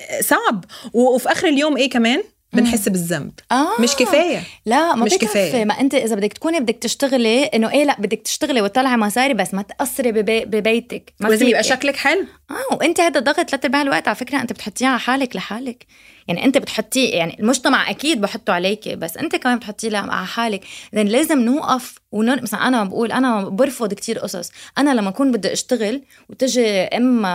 آه، 0.00 0.20
صعب. 0.20 0.64
وفي 0.92 1.32
آخر 1.32 1.48
اليوم 1.48 1.76
إيه 1.76 1.90
كمان؟ 1.90 2.22
بنحس 2.54 2.88
بالذنب. 2.88 3.32
آه. 3.52 3.80
مش 3.80 3.94
كفاية. 3.94 4.42
لا 4.66 4.94
ما 4.94 5.04
مش 5.04 5.14
كفاية. 5.14 5.64
ما 5.64 5.80
أنت 5.80 5.94
إذا 5.94 6.14
بدك 6.14 6.32
تكوني 6.32 6.60
بدك 6.60 6.76
تشتغلي 6.76 7.44
إنه 7.44 7.70
إيه 7.70 7.84
لا 7.84 7.96
بدك 7.98 8.20
تشتغلي 8.24 8.60
وتطلعي 8.60 8.96
مصاري 8.96 9.34
بس 9.34 9.54
ما 9.54 9.62
تاثري 9.62 10.12
ببي 10.12 10.44
ببيتك. 10.44 11.14
ما 11.20 11.28
لازم 11.28 11.46
يبقى. 11.46 11.62
شكلك 11.62 11.96
حلو. 11.96 12.24
آه 12.50 12.74
وأنت 12.76 13.00
هذا 13.00 13.18
الضغط 13.18 13.50
ثلاث 13.50 13.64
ارباع 13.64 13.82
الوقت. 13.82 14.08
على 14.08 14.16
فكرة 14.16 14.40
أنت 14.40 14.52
بتحطيه 14.52 14.86
على 14.86 14.98
حالك 14.98 15.36
لحالك. 15.36 15.86
يعني 16.28 16.44
أنت 16.44 16.58
بتحطيه 16.58 17.14
يعني 17.14 17.40
المجتمع 17.40 17.90
أكيد 17.90 18.20
بحطه 18.20 18.52
عليكي 18.52 18.96
بس 18.96 19.16
أنت 19.16 19.36
كمان 19.36 19.58
بتحطيه 19.58 19.96
على 19.96 20.26
حالك. 20.26 20.64
اذا 20.94 21.02
لازم 21.02 21.40
نوقف 21.40 21.94
ونن... 22.12 22.42
مثلا 22.42 22.68
أنا 22.68 22.84
بقول 22.84 23.12
أنا 23.12 23.48
برفض 23.48 23.94
كتير 23.94 24.18
قصص. 24.18 24.50
أنا 24.78 24.94
لما 24.94 25.08
أكون 25.08 25.32
بدي 25.32 25.52
أشتغل 25.52 26.02
وتجي 26.28 26.70
أم 26.70 27.26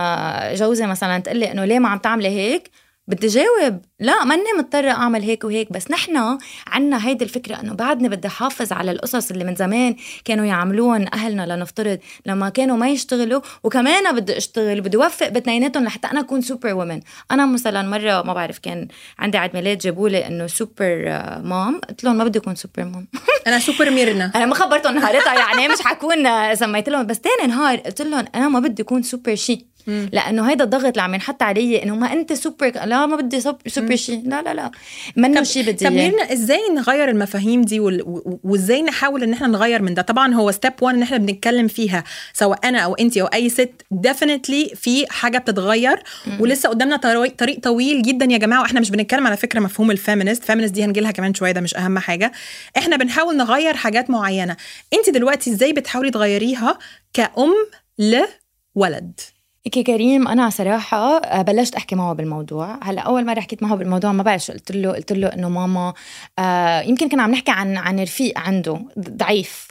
جوزي 0.54 0.86
مثلا 0.86 1.18
تقول 1.18 1.36
لي 1.36 1.52
إنه 1.52 1.64
ليه 1.64 1.78
ما 1.78 1.88
عم 1.88 1.98
تعملي 1.98 2.28
هيك 2.28 2.70
بدي 3.10 3.26
جاوب. 3.26 3.80
لا 4.00 4.24
ماني 4.24 4.52
مضطرة 4.58 4.90
أعمل 4.90 5.22
هيك 5.22 5.44
وهيك 5.44 5.72
بس 5.72 5.90
نحن 5.90 6.38
عنا 6.66 7.08
هيدي 7.08 7.24
الفكرة 7.24 7.60
إنه 7.60 7.74
بعدني 7.74 8.08
بدي 8.08 8.28
حافظ 8.28 8.72
على 8.72 8.90
القصص 8.90 9.30
اللي 9.30 9.44
من 9.44 9.54
زمان 9.54 9.96
كانوا 10.24 10.44
يعملوهم 10.44 11.06
أهلنا 11.14 11.56
لنفترض 11.56 11.98
لما 12.26 12.48
كانوا 12.48 12.76
ما 12.76 12.88
يشتغلوا 12.88 13.40
وكمان 13.64 14.16
بدي 14.16 14.36
أشتغل 14.36 14.80
بدي 14.80 14.96
أوفق 14.96 15.28
بتنيناتهم 15.28 15.84
لحتى 15.84 16.08
أنا 16.08 16.20
أكون 16.20 16.40
سوبر 16.40 16.74
وومن 16.74 17.00
أنا 17.30 17.46
مثلا 17.46 17.82
مرة 17.82 18.22
ما 18.22 18.32
بعرف 18.32 18.58
كان 18.58 18.88
عندي 19.18 19.38
عيد 19.38 19.54
ميلاد 19.54 19.78
جابوا 19.78 20.08
لي 20.08 20.26
إنه 20.26 20.46
super 20.46 21.04
mom 21.44 21.80
قلت 21.88 22.04
لهم 22.04 22.16
ما 22.16 22.24
بدي 22.24 22.38
أكون 22.38 22.54
super 22.54 22.84
mom 22.84 23.06
أنا 23.46 23.58
سوبر 23.58 23.90
ميرنا 23.90 24.32
أنا 24.34 24.46
ما 24.46 24.54
خبرتهم 24.54 24.94
نهارتها 24.94 25.34
يعني 25.34 25.68
مش 25.68 25.80
حكون 25.80 26.54
سميت 26.54 26.88
لهم. 26.88 27.06
بس 27.06 27.20
تاني 27.20 27.52
نهار 27.52 27.78
قلت 27.78 28.02
لهم 28.02 28.24
أنا 28.34 28.48
ما 28.48 28.60
بدي 28.60 28.82
أكون 28.82 29.02
سوبر 29.02 29.34
شي 29.34 29.66
لأنه 29.86 30.50
هيدا 30.50 30.64
الضغط 30.64 30.84
اللي 30.84 31.02
عم 31.02 31.14
ينحط 31.14 31.42
علي 31.42 31.82
إنه 31.82 31.94
ما 31.96 32.12
أنت 32.12 32.32
سوبر 32.32 32.72
لا 32.84 33.06
ما 33.06 33.16
بدي 33.16 33.40
sup- 33.40 33.68
super 33.68 33.96
شي. 33.96 34.16
لا 34.16 34.42
لا 34.42 34.54
لا. 34.54 34.70
منه 35.16 35.42
شي 35.42 35.62
بدي 35.62 35.84
طب. 35.84 35.92
ميرنا 35.92 36.32
إزاي 36.32 36.60
نغير 36.76 37.08
المفاهيم 37.08 37.62
دي 37.62 37.80
وإزاي 37.80 38.82
نحاول 38.82 39.22
إن 39.22 39.32
إحنا 39.32 39.46
نغير 39.46 39.82
من 39.82 39.94
ده؟ 39.94 40.02
طبعا 40.02 40.34
هو 40.34 40.50
step 40.50 40.72
1 40.80 40.96
إن 40.96 41.02
إحنا 41.02 41.16
بنتكلم 41.16 41.68
فيها 41.68 42.04
سواء 42.32 42.58
أنا 42.68 42.78
أو 42.78 42.94
انت 42.94 43.16
أو 43.18 43.26
أي 43.26 43.48
ست 43.48 43.72
definitely 43.90 44.72
في 44.76 45.06
حاجة 45.10 45.38
بتتغير 45.38 46.02
ولسه 46.40 46.68
قدامنا 46.68 46.96
طريق 46.96 47.36
طريق 47.36 47.60
طويل 47.60 48.02
جدا 48.02 48.26
يا 48.30 48.38
جماعة 48.38 48.60
وإحنا 48.60 48.80
مش 48.80 48.90
بنتكلم 48.90 49.26
على 49.26 49.36
فكرة 49.36 49.60
مفهوم 49.60 49.90
ال 49.90 49.96
feminist 49.96 50.44
feminist 50.44 50.74
دي 50.74 50.84
هنجي 50.84 51.00
لها 51.00 51.10
كمان 51.10 51.34
شوية 51.34 51.52
ده 51.52 51.60
مش 51.60 51.76
أهم 51.76 51.98
حاجة. 51.98 52.32
إحنا 52.76 52.96
بنحاول 52.96 53.36
نغير 53.36 53.74
حاجات 53.74 54.10
معينة. 54.10 54.56
انت 54.94 55.10
دلوقتي 55.10 55.50
إزاي 55.50 55.72
بتحاولي 55.72 56.10
تغيريها 56.10 56.78
كأم 57.14 57.54
لولد؟ 57.98 59.20
كي 59.68 59.82
كريم 59.82 60.28
أنا 60.28 60.50
صراحة 60.50 61.16
آه، 61.16 61.42
بلشت 61.42 61.74
أحكي 61.74 61.96
معه 61.96 62.12
بالموضوع. 62.12 62.78
هلأ 62.82 63.02
أول 63.02 63.26
مرة 63.26 63.40
حكيت 63.40 63.62
معه 63.62 63.76
بالموضوع 63.76 64.12
ما 64.12 64.22
بعرف 64.22 64.44
شو 64.44 64.52
قلت 64.52 64.72
له 64.72 64.92
قلت 64.92 65.12
له 65.12 65.28
إنه 65.28 65.48
ماما 65.48 65.94
آه 66.38 66.80
يمكن 66.80 67.08
كنا 67.08 67.22
عم 67.22 67.30
نحكي 67.30 67.50
عن 67.50 67.76
عن 67.76 68.00
رفيق 68.00 68.38
عنده 68.38 68.80
ضعيف 68.98 69.68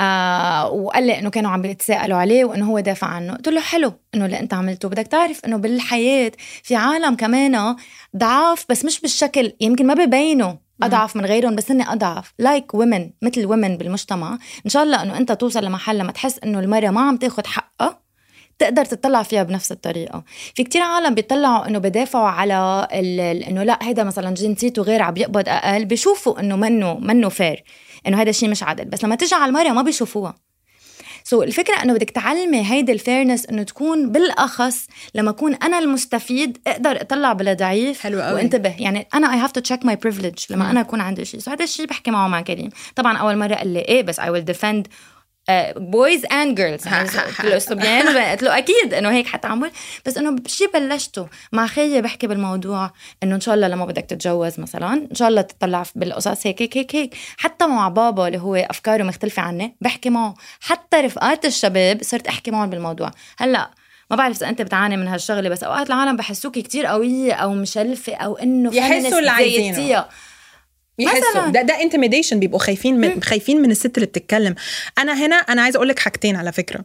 آه 0.00 0.70
وقال 0.70 1.06
لي 1.06 1.18
إنه 1.18 1.30
كانوا 1.30 1.50
عم 1.50 1.62
بيتساءلوا 1.62 2.18
عليه 2.18 2.44
وإنه 2.44 2.70
هو 2.70 2.80
دافع 2.80 3.06
عنه. 3.06 3.34
قلت 3.34 3.48
له 3.48 3.60
حلو 3.60 3.92
إنه 4.14 4.24
اللي 4.26 4.40
أنت 4.40 4.54
عملته. 4.54 4.88
بدك 4.88 5.06
تعرف 5.06 5.44
إنه 5.44 5.56
بالحياة 5.56 6.32
في 6.62 6.76
عالم 6.76 7.14
كمان 7.14 7.76
ضعاف 8.16 8.66
بس 8.68 8.84
مش 8.84 9.00
بالشكل 9.00 9.52
يمكن 9.60 9.86
ما 9.86 9.94
ببينوا 9.94 10.52
اضعف 10.82 11.16
من 11.16 11.26
غيرهم 11.26 11.56
بس 11.56 11.70
هن 11.70 11.82
اضعف 11.82 12.32
like 12.38 12.74
ومن 12.74 13.10
مثل 13.22 13.46
ومن 13.46 13.76
بالمجتمع. 13.76 14.38
إن 14.66 14.70
شاء 14.70 14.82
الله 14.82 15.02
إنه 15.02 15.16
أنت 15.16 15.32
توصل 15.32 15.64
لمحل 15.64 15.98
لما 15.98 16.12
تحس 16.12 16.38
إنه 16.44 16.60
المرأة 16.60 16.90
ما 16.90 17.00
عم 17.00 17.16
تاخذ 17.16 17.46
حقها. 17.46 18.09
تقدر 18.60 18.84
تطلع 18.84 19.22
فيها 19.22 19.42
بنفس 19.42 19.72
الطريقة. 19.72 20.24
في 20.54 20.64
كتير 20.64 20.82
عالم 20.82 21.14
بيطلعوا 21.14 21.68
إنه 21.68 21.78
بدافعوا 21.78 22.28
على 22.28 22.88
إنه 23.48 23.62
لا 23.62 23.78
هيدا 23.82 24.04
مثلا 24.04 24.34
جنسيته 24.34 24.82
غير 24.82 25.02
عم 25.02 25.14
بيقبض 25.14 25.48
أقل. 25.48 25.84
بيشوفوا 25.84 26.40
إنه 26.40 26.56
منه 26.56 26.94
منه 26.94 27.28
fair 27.28 27.64
إنه 28.06 28.22
هذا 28.22 28.30
الشيء 28.30 28.48
مش 28.48 28.62
عادل. 28.62 28.84
بس 28.84 29.04
لما 29.04 29.14
تيجي 29.14 29.34
على 29.34 29.44
المراه 29.44 29.72
ما 29.72 29.82
بيشوفوها. 29.82 30.34
so, 31.24 31.42
الفكرة 31.42 31.82
إنه 31.82 31.94
بدك 31.94 32.10
تعلمي 32.10 32.72
هيدي 32.72 32.92
ال 32.92 32.98
fairness 32.98 33.46
إنه 33.46 33.62
تكون 33.62 34.12
بالأخص 34.12 34.86
لما 35.14 35.30
أكون 35.30 35.54
أنا 35.54 35.78
المستفيد 35.78 36.58
أقدر 36.66 37.00
أطلع 37.00 37.32
بلا 37.32 37.52
ضعيف 37.52 38.00
حلو 38.00 38.20
قوي. 38.20 38.34
وانتبه. 38.34 38.74
يعني 38.78 39.06
أنا 39.14 39.32
I 39.32 39.38
have 39.38 39.52
to 39.52 39.60
check 39.60 39.84
my 39.86 39.96
privilege 39.96 40.34
لما 40.50 40.70
أنا 40.70 40.80
أكون 40.80 41.00
عندي 41.00 41.24
شيء 41.24 41.40
so 41.40 41.50
هذا 41.50 41.64
الشيء 41.64 41.86
بحكي 41.86 42.10
معه 42.10 42.28
مع 42.28 42.40
كريم. 42.40 42.68
طبعا 42.96 43.16
أول 43.16 43.36
مرة 43.36 43.54
قال 43.54 43.68
لي 43.68 43.80
إيه 43.80 44.02
بس 44.02 44.20
I 44.20 44.30
will 44.30 44.44
defend 44.44 44.88
boys 45.76 46.24
and 46.24 46.60
girls 46.60 46.86
وبنات. 47.72 48.06
قلت 48.06 48.42
له 48.42 48.58
أكيد 48.58 48.94
إنه 48.94 49.10
هيك 49.10 49.26
حتعمل 49.26 49.70
بس 50.06 50.16
إنه 50.18 50.30
بشي 50.30 50.66
بلشته. 50.74 51.28
مع 51.52 51.66
خيي 51.66 52.02
بحكي 52.02 52.26
بالموضوع 52.26 52.90
إنه 53.22 53.34
إن 53.34 53.40
شاء 53.40 53.54
الله 53.54 53.68
لما 53.68 53.84
بدك 53.84 54.04
تتجوز 54.04 54.60
مثلا 54.60 54.92
إن 54.92 55.14
شاء 55.14 55.28
الله 55.28 55.42
تطلع 55.42 55.82
بالقصص 55.94 56.46
هيك 56.46 56.62
هيك 56.62 56.76
هيك 56.76 56.96
هيك. 56.96 57.14
حتى 57.36 57.66
مع 57.66 57.88
بابا 57.88 58.26
اللي 58.26 58.38
هو 58.38 58.54
أفكاره 58.54 59.02
مختلفة 59.02 59.42
عني 59.42 59.76
بحكي 59.80 60.10
معه. 60.10 60.34
حتى 60.60 60.96
رفقات 60.96 61.44
الشباب 61.44 62.02
صرت 62.02 62.26
أحكي 62.26 62.50
معهم 62.50 62.70
بالموضوع. 62.70 63.10
هلأ 63.38 63.70
ما 64.10 64.16
بعرف 64.16 64.36
إذا 64.36 64.48
أنت 64.48 64.62
بتعاني 64.62 64.96
من 64.96 65.08
هالشغلة 65.08 65.48
بس 65.48 65.64
أوقات 65.64 65.86
العالم 65.86 66.16
بحسوكي 66.16 66.62
كتير 66.62 66.86
قوية 66.86 67.32
أو 67.32 67.54
مشلفة 67.54 68.14
أو 68.14 68.36
إنه 68.36 68.74
يحسوا 68.74 69.18
اللي 69.18 69.30
عايزينه. 69.30 70.04
يحسوا. 70.98 71.48
ده 71.48 71.62
ده 71.62 71.82
انتميديشن 71.82 72.40
بيبقوا 72.40 72.58
خايفين 72.58 73.00
من 73.00 73.22
خايفين 73.22 73.62
من 73.62 73.70
الست 73.70 73.96
اللي 73.96 74.06
بتتكلم. 74.06 74.54
أنا 74.98 75.26
هنا 75.26 75.36
أنا 75.36 75.62
عايزة 75.62 75.76
أقول 75.76 75.88
لك 75.88 75.98
حاجتين 75.98 76.36
على 76.36 76.52
فكرة. 76.52 76.84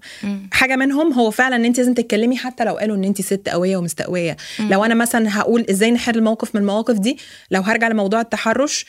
حاجة 0.51 0.75
منهم 0.75 1.13
هو 1.13 1.31
فعلا 1.31 1.55
إن 1.55 1.65
انت 1.65 1.77
لازم 1.77 1.93
تتكلمي 1.93 2.38
حتى 2.38 2.63
لو 2.63 2.74
قالوا 2.77 2.95
إن 2.95 3.03
انت 3.03 3.21
ست 3.21 3.50
قوية 3.50 3.77
ومستقوية. 3.77 4.38
لو 4.59 4.85
أنا 4.85 4.95
مثلا 4.95 5.39
هقول 5.39 5.65
إزاي 5.69 5.91
نحل 5.91 6.15
الموقف 6.15 6.55
من 6.55 6.62
المواقف 6.62 6.95
دي 7.00 7.17
لو 7.51 7.62
هرجع 7.62 7.88
لموضوع 7.88 8.21
التحرش 8.21 8.85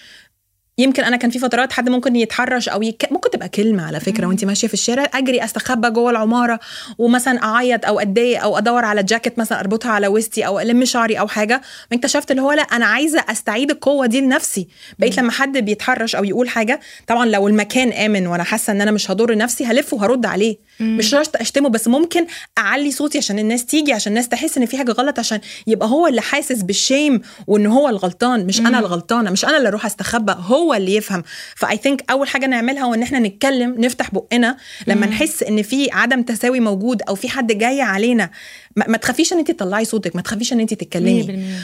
يمكن 0.79 1.05
أنا 1.05 1.17
كان 1.17 1.31
في 1.31 1.39
فترات 1.39 1.73
حد 1.73 1.89
ممكن 1.89 2.17
يتحرش 2.17 2.69
أو 2.69 2.83
يك... 2.83 3.09
ممكن 3.11 3.31
تبقى 3.31 3.49
كلمة 3.49 3.87
على 3.87 4.01
فكرة 4.01 4.27
وانت 4.27 4.45
ماشية 4.45 4.69
في 4.69 4.75
الشارع 4.75 5.11
أجري 5.15 5.45
أستخبى 5.45 5.91
جوه 5.91 6.11
العمارة 6.11 6.61
ومثلا 6.99 7.43
أعيط 7.45 7.87
أو 7.87 8.01
أتضايق 8.01 8.43
أو 8.43 8.59
أدور 8.59 8.85
على 8.85 9.03
جاكيت 9.03 9.39
مثلا 9.39 9.61
أربطها 9.61 9.91
على 9.93 10.09
وسطي 10.09 10.47
أو 10.47 10.61
ألم 10.61 10.85
شعري 10.85 11.19
أو 11.21 11.29
حاجة 11.29 11.63
اكتشفت 11.93 12.31
اللي 12.31 12.43
هو 12.43 12.53
لأ 12.53 12.63
أنا 12.63 12.87
عايزة 12.87 13.25
أستعيد 13.29 13.71
القوة 13.71 14.07
دي 14.07 14.21
لنفسي. 14.21 14.69
بقيت 14.99 15.19
لما 15.19 15.31
حد 15.33 15.59
بيتحرش 15.59 16.17
أو 16.17 16.25
يقول 16.25 16.49
حاجة 16.49 16.81
طبعا 17.07 17.27
لو 17.27 17.49
المكان 17.49 17.93
آمن 17.93 18.27
وأنا 18.27 18.43
حاسة 18.43 18.73
إن 18.73 18.81
أنا 18.81 18.91
مش 18.91 19.11
هضر 19.11 19.37
نفسي 19.37 19.65
هلف 19.67 19.93
وهرد 19.95 20.27
عليه. 20.27 20.57
مش 20.81 21.07
شرط 21.11 21.37
أشتمه 21.37 21.69
بس 21.69 21.89
ممكن 21.89 22.27
أعلي 22.59 22.91
صوتي 22.91 23.19
عشان 23.19 23.39
الناس 23.39 23.65
تيجي 23.67 23.93
عشان 23.93 24.13
الناس 24.13 24.29
تحس 24.29 24.59
إن 24.59 24.67
في 24.67 24.77
حاجة 24.79 24.93
غلط 24.93 25.19
عشان 25.19 25.41
يبقى 25.67 25.89
هو 25.89 26.07
اللي 26.07 26.21
حاسس 26.21 26.63
بالشيم 26.63 27.21
وإن 27.47 27.67
هو 27.67 27.89
الغلطان 27.89 28.47
مش 28.47 28.61
أنا 28.61 28.79
الغلطانة 28.79 29.31
مش 29.31 29.45
أنا 29.45 29.57
اللي 29.57 29.69
أروح 29.69 29.87
أستخبى 29.87 30.35
هو 30.39 30.66
اللي 30.75 30.95
يفهم. 30.95 31.23
ف 31.57 31.77
I 31.77 31.83
think 31.83 32.11
أول 32.11 32.29
حاجة 32.29 32.47
نعملها 32.47 32.83
هو 32.83 32.95
إن 32.95 33.03
إحنا 33.03 33.19
نتكلم 33.19 33.75
نفتح 33.81 34.11
بقنا. 34.15 34.57
لما 34.87 35.07
نحس 35.07 35.43
إن 35.43 35.63
في 35.63 35.91
عدم 35.93 36.23
تساوي 36.23 36.61
موجود 36.61 37.03
أو 37.03 37.15
في 37.15 37.29
حد 37.29 37.53
جاي 37.53 37.81
علينا 37.81 38.31
ما, 38.77 38.85
ما 38.89 38.97
تخافيش 38.97 39.33
إن 39.33 39.39
انت 39.39 39.51
تطلعي 39.51 39.85
صوتك 39.85 40.17
ما 40.17 40.23
تخافيش 40.23 40.53
إن 40.53 40.61
انت 40.61 40.75
تتكلمي. 40.75 41.55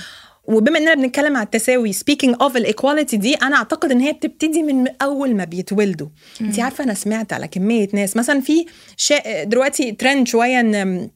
وبما 0.45 0.79
إننا 0.79 0.95
بنتكلم 0.95 1.37
على 1.37 1.45
التساوي 1.45 1.93
speaking 1.93 2.35
of 2.43 2.57
ال 2.57 2.64
equality 2.64 3.17
دي 3.17 3.35
أنا 3.35 3.57
أعتقد 3.57 3.91
إن 3.91 4.01
هي 4.01 4.13
بتبتدي 4.13 4.63
من 4.63 4.87
أول 5.03 5.35
ما 5.35 5.45
بيتولدوا. 5.45 6.09
انت 6.41 6.61
عارفة 6.61 6.85
أنا 6.85 6.95
سمعت 6.95 7.33
على 7.33 7.49
كمية 7.49 7.89
ناس. 7.93 8.17
مثلا 8.17 8.41
في 8.41 8.67
شا... 8.97 9.45
دلوقتي 9.45 9.93
ترند 9.93 10.29
شوية 10.29 10.61
إن 10.61 11.11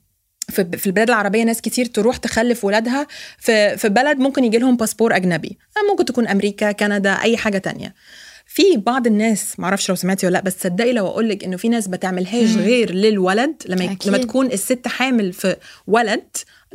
في 0.49 0.65
في 0.79 0.87
البلاد 0.87 1.09
العربية 1.11 1.43
ناس 1.45 1.61
كتير 1.61 1.87
تروح 1.87 2.17
تخلف 2.17 2.65
ولادها 2.65 3.07
في 3.39 3.77
في 3.77 3.89
بلد 3.89 4.19
ممكن 4.19 4.45
يجي 4.45 4.59
لهم 4.59 4.77
باسبور 4.77 5.17
أجنبي. 5.17 5.59
ممكن 5.91 6.05
تكون 6.05 6.29
أمريكا 6.29 6.73
كندا 6.73 7.13
أي 7.13 7.37
حاجة 7.37 7.59
تانية. 7.59 7.95
في 8.47 8.63
بعض 8.77 9.07
الناس 9.07 9.61
معرفش 9.61 9.89
لو 9.89 9.95
سمعتي 9.95 10.27
ولا 10.27 10.33
لأ 10.33 10.41
بس 10.41 10.57
تصدقي 10.57 10.93
لو 10.93 11.07
أقول 11.07 11.29
لك 11.29 11.45
إنه 11.45 11.57
في 11.57 11.69
ناس 11.69 11.89
بتعملهاش 11.89 12.57
غير 12.57 12.91
للولد 12.95 13.55
لما 13.67 13.85
أكيد. 13.85 14.09
لما 14.09 14.19
تكون 14.19 14.47
الست 14.47 14.89
حامل 14.89 15.33
في 15.33 15.57
ولد 15.87 16.25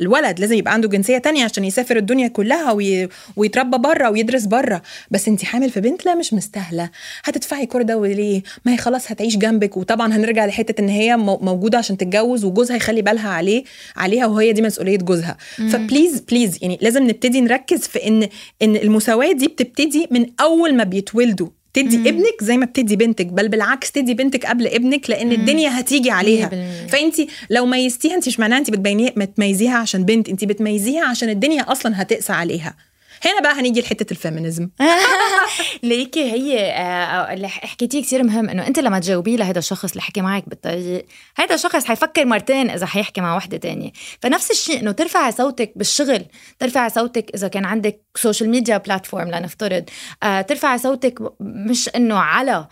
الولد 0.00 0.40
لازم 0.40 0.54
يبقى 0.56 0.72
عنده 0.74 0.88
جنسية 0.88 1.18
تانية 1.18 1.44
عشان 1.44 1.64
يسافر 1.64 1.96
الدنيا 1.96 2.28
كلها 2.28 2.72
وي... 2.72 3.08
ويتربى 3.36 3.78
بره 3.78 4.10
ويدرس 4.10 4.44
بره 4.44 4.82
بس 5.10 5.28
انت 5.28 5.44
حامل 5.44 5.70
في 5.70 5.80
بنت؟ 5.80 6.06
لا 6.06 6.14
مش 6.14 6.34
مستاهلة. 6.34 6.90
هتدفعي 7.24 7.66
كل 7.66 7.84
ده 7.84 7.96
وليه؟ 7.98 8.42
ما 8.64 8.72
هي 8.72 8.76
خلاص 8.76 9.10
هتعيش 9.10 9.36
جنبك. 9.36 9.76
وطبعا 9.76 10.12
هنرجع 10.16 10.46
لحتة 10.46 10.80
إن 10.80 10.88
هي 10.88 11.16
مو- 11.16 11.38
موجودة 11.42 11.78
عشان 11.78 11.96
تتجوز 11.96 12.44
وجوزها 12.44 12.76
يخلي 12.76 13.02
بالها 13.02 13.28
عليه 13.28 13.64
عليها 13.96 14.26
وهي 14.26 14.52
دي 14.52 14.62
مسؤولية 14.62 14.96
جوزها. 14.98 15.36
ف 15.56 15.65
please 15.65 16.20
please 16.20 16.58
يعني 16.62 16.78
لازم 16.80 17.02
نبتدي 17.08 17.40
نركز 17.40 17.80
في 17.80 18.06
ان 18.08 18.28
إن 18.62 18.76
المساواة 18.76 19.32
دي 19.32 19.46
بتبتدي 19.48 20.08
من 20.10 20.26
أول 20.40 20.74
ما 20.74 20.84
بيتولدوا. 20.84 21.48
تدي 21.74 21.98
مم. 21.98 22.06
ابنك 22.06 22.34
زي 22.42 22.56
ما 22.56 22.66
بتدي 22.66 22.96
بنتك 22.96 23.26
بل 23.26 23.48
بالعكس 23.48 23.92
تدي 23.92 24.14
بنتك 24.14 24.46
قبل 24.46 24.66
ابنك 24.66 25.10
لأن 25.10 25.32
الدنيا 25.32 25.80
هتيجي 25.80 26.10
عليها. 26.10 26.48
100%. 26.86 26.90
فانت 26.90 27.14
لو 27.50 27.66
ميزتيها 27.66 28.14
انت 28.14 28.28
مش 28.28 28.40
معناها 28.40 28.58
انت 28.58 28.70
بتبينيها 28.70 29.10
بتميزيها 29.16 29.81
عشان 29.82 30.04
بنت 30.04 30.28
انت 30.28 30.44
بتميزيها 30.44 31.04
عشان 31.04 31.28
الدنيا 31.28 31.72
أصلا 31.72 32.02
هتقسى 32.02 32.32
عليها. 32.32 32.76
هنا 33.24 33.40
بقى 33.40 33.60
هنيجي 33.60 33.80
لحتة 33.80 34.12
ال 34.12 34.18
feminism. 34.18 34.68
ليكي 35.82 36.32
هي 36.32 36.72
آه، 36.72 37.32
اللي 37.32 37.48
حكيتيه 37.48 38.02
كثير 38.02 38.22
مهم 38.22 38.48
إنه 38.48 38.66
أنت 38.66 38.78
لما 38.78 38.98
تجاوبيه 38.98 39.36
لهذا 39.36 39.58
الشخص 39.58 39.90
اللي 39.90 40.02
حكي 40.02 40.20
معك 40.20 40.48
بالطريق 40.48 41.06
هذا 41.36 41.54
الشخص 41.54 41.84
حيفكر 41.84 42.24
مرتين 42.24 42.70
إذا 42.70 42.86
حيحكي 42.86 43.20
مع 43.20 43.36
وحدة 43.36 43.56
تانية. 43.56 43.92
فنفس 44.20 44.50
الشيء 44.50 44.80
إنه 44.80 44.92
ترفعي 44.92 45.32
صوتك 45.32 45.72
بالشغل 45.76 46.24
ترفعي 46.58 46.90
صوتك 46.90 47.30
إذا 47.34 47.48
كان 47.48 47.64
عندك 47.64 48.00
social 48.16 48.50
media 48.50 48.76
platform 48.76 49.28
لنفترض 49.30 49.84
آه، 50.22 50.40
ترفعي 50.40 50.78
صوتك 50.78 51.18
مش 51.40 51.88
إنه 51.88 52.18
على 52.18 52.66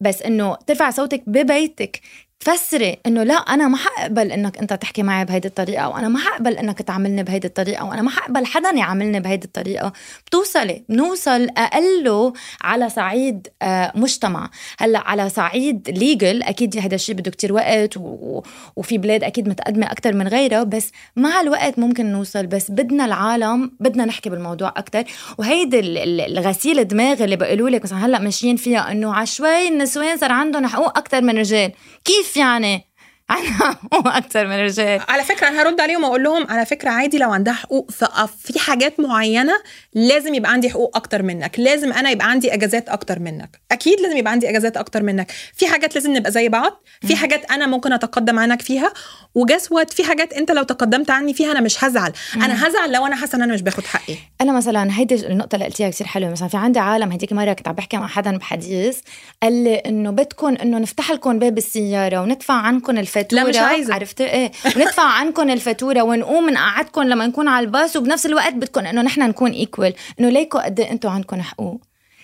بس 0.00 0.22
إنه 0.22 0.56
ترفع 0.66 0.90
صوتك 0.90 1.22
ببيتك. 1.26 2.00
تفسري 2.40 2.98
إنه 3.06 3.22
لا 3.22 3.34
أنا 3.34 3.68
ما 3.68 3.76
حقبل 3.76 4.32
إنك 4.32 4.58
أنت 4.58 4.72
تحكي 4.72 5.02
معي 5.02 5.24
بهيدي 5.24 5.48
الطريقة 5.48 5.88
وأنا 5.88 6.08
ما 6.08 6.18
حقبل 6.18 6.52
إنك 6.58 6.82
تعاملني 6.82 7.22
بهيدي 7.22 7.46
الطريقة 7.46 7.84
وأنا 7.84 8.02
ما 8.02 8.10
حقبل 8.10 8.46
حدا 8.46 8.70
يعاملني 8.70 9.20
بهيدي 9.20 9.44
الطريقة. 9.46 9.92
بتوصلي 10.26 10.82
بنوصل 10.88 11.48
أقله 11.56 12.32
على 12.62 12.88
صعيد 12.88 13.48
آه، 13.62 13.92
مجتمع. 13.94 14.50
هلأ 14.78 14.98
على 14.98 15.28
صعيد 15.28 15.90
ليجل 15.98 16.42
أكيد 16.42 16.78
هذا 16.78 16.94
الشيء 16.94 17.14
بده 17.14 17.30
كتير 17.30 17.52
وقت 17.52 17.96
و... 17.96 18.42
وفي 18.76 18.98
بلاد 18.98 19.24
أكيد 19.24 19.48
متقدمة 19.48 19.86
أكثر 19.86 20.14
من 20.14 20.28
غيرها 20.28 20.62
بس 20.62 20.90
مع 21.16 21.40
الوقت 21.40 21.78
ممكن 21.78 22.06
نوصل 22.12 22.46
بس 22.46 22.70
بدنا 22.70 23.04
العالم 23.04 23.70
بدنا 23.80 24.04
نحكي 24.04 24.30
بالموضوع 24.30 24.68
أكثر 24.68 25.04
وهيدي 25.38 25.80
ال- 25.80 25.98
ال- 25.98 26.38
الغسيل 26.38 26.84
دماغ 26.88 27.24
اللي 27.24 27.36
بيقولوا 27.36 27.70
لك 27.70 27.82
مثلا 27.84 28.06
هلأ 28.06 28.18
ماشيين 28.18 28.56
فيها 28.56 28.92
إنه 28.92 29.14
عشوائي 29.14 29.68
النسوان 29.68 30.16
صار 30.16 30.32
عندهم 30.32 30.66
حقوق 30.66 30.98
أكثر 30.98 31.20
من 31.20 31.30
الرجال. 31.30 31.72
كيف 32.04 32.25
يعني 32.36 32.86
عندها 33.30 33.78
حقوق 33.82 34.08
أكثر 34.16 34.46
من 34.46 34.52
الرجال. 34.52 35.00
على 35.08 35.24
فكرة 35.24 35.48
أنا 35.48 35.62
هرد 35.62 35.80
عليهم 35.80 36.04
وأقول 36.04 36.22
لهم 36.24 36.46
على 36.50 36.66
فكرة 36.66 36.90
عادي 36.90 37.18
لو 37.18 37.30
عندها 37.32 37.54
حقوق 37.54 37.90
في 38.38 38.58
حاجات 38.58 39.00
معينة 39.00 39.52
لازم 39.94 40.34
يبقى 40.34 40.52
عندي 40.52 40.70
حقوق 40.70 40.96
أكتر 40.96 41.22
منك. 41.22 41.58
لازم 41.58 41.92
أنا 41.92 42.10
يبقى 42.10 42.30
عندي 42.30 42.54
إجازات 42.54 42.88
أكتر 42.88 43.18
منك. 43.18 43.60
أكيد 43.72 44.00
لازم 44.00 44.16
يبقى 44.16 44.32
عندي 44.32 44.50
إجازات 44.50 44.76
أكتر 44.76 45.02
منك. 45.02 45.32
في 45.54 45.66
حاجات 45.66 45.94
لازم 45.94 46.16
نبقى 46.16 46.32
زي 46.32 46.48
بعض 46.48 46.82
في 47.00 47.16
حاجات 47.16 47.50
أنا 47.50 47.66
ممكن 47.66 47.92
أتقدم 47.92 48.38
عنك 48.38 48.62
فيها. 48.62 48.92
و 49.34 49.40
guess 49.40 49.72
what 49.72 49.92
في 49.92 50.04
حاجات 50.04 50.32
أنت 50.32 50.50
لو 50.50 50.62
تقدمت 50.62 51.10
عني 51.10 51.34
فيها 51.34 51.52
أنا 51.52 51.60
مش 51.60 51.84
هزعل. 51.84 52.12
أنا 52.36 52.68
هزعل 52.68 52.92
لو 52.92 53.06
أنا 53.06 53.16
حاسة 53.16 53.36
إن 53.36 53.42
أنا 53.42 53.54
مش 53.54 53.62
باخد 53.62 53.84
حقي. 53.84 54.16
أنا 54.40 54.52
مثلا 54.52 54.98
هيدي 54.98 55.26
النقطة 55.26 55.54
اللي 55.54 55.66
قلتيها 55.66 55.90
كثير 55.90 56.06
حلوة. 56.06 56.30
مثلا 56.30 56.48
في 56.48 56.56
عندي 56.56 56.78
عالم 56.78 57.12
هديك 57.12 57.32
مرة 57.32 57.52
كنت 57.52 57.68
عم 57.68 57.74
بحكي 57.74 57.96
مع 57.96 58.06
حدا 58.06 58.36
بحديث 58.36 58.98
قال 59.42 59.64
لي 59.64 59.74
إنه 59.74 60.10
بدكم 60.10 60.56
إنه 60.62 60.78
نفتح 60.78 61.10
لكم 61.10 61.38
باب 61.38 61.58
السيارة 61.58 62.22
وندفع 62.22 62.54
عنكم 62.54 62.98
الفاتورة 63.16 63.42
لا، 63.42 63.48
مش 63.48 63.56
عايزة. 63.56 63.94
عرفتي 63.94 64.24
إيه. 64.24 64.52
وندفع 64.76 65.02
عنكم 65.02 65.50
الفاتورة 65.50 66.02
ونقوم 66.02 66.50
نقعدكم 66.50 67.02
لما 67.02 67.26
نكون 67.26 67.48
على 67.48 67.66
الباص 67.66 67.96
وبنفس 67.96 68.26
الوقت 68.26 68.54
بدكم 68.54 68.86
إنه 68.86 69.02
نحن 69.02 69.20
نكون 69.22 69.50
equal 69.50 69.94
إنه 70.20 70.28
ليكوا 70.28 70.64
قد 70.64 70.80
إيه 70.80 70.90
أنتم 70.90 71.08
عندكم 71.08 71.42
حقوق. 71.42 71.80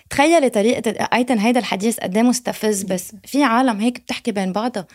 تخيلي 0.09 0.49
طريقة 0.49 1.07
أيتن 1.13 1.37
هيدا 1.39 1.59
الحديث 1.59 1.99
قد 1.99 2.15
إيه 2.17 2.23
مستفز. 2.23 2.83
بس 2.83 3.11
في 3.25 3.43
عالم 3.43 3.79
هيك 3.79 3.99
بتحكي 3.99 4.31
بين 4.31 4.51
بعضها. 4.51 4.87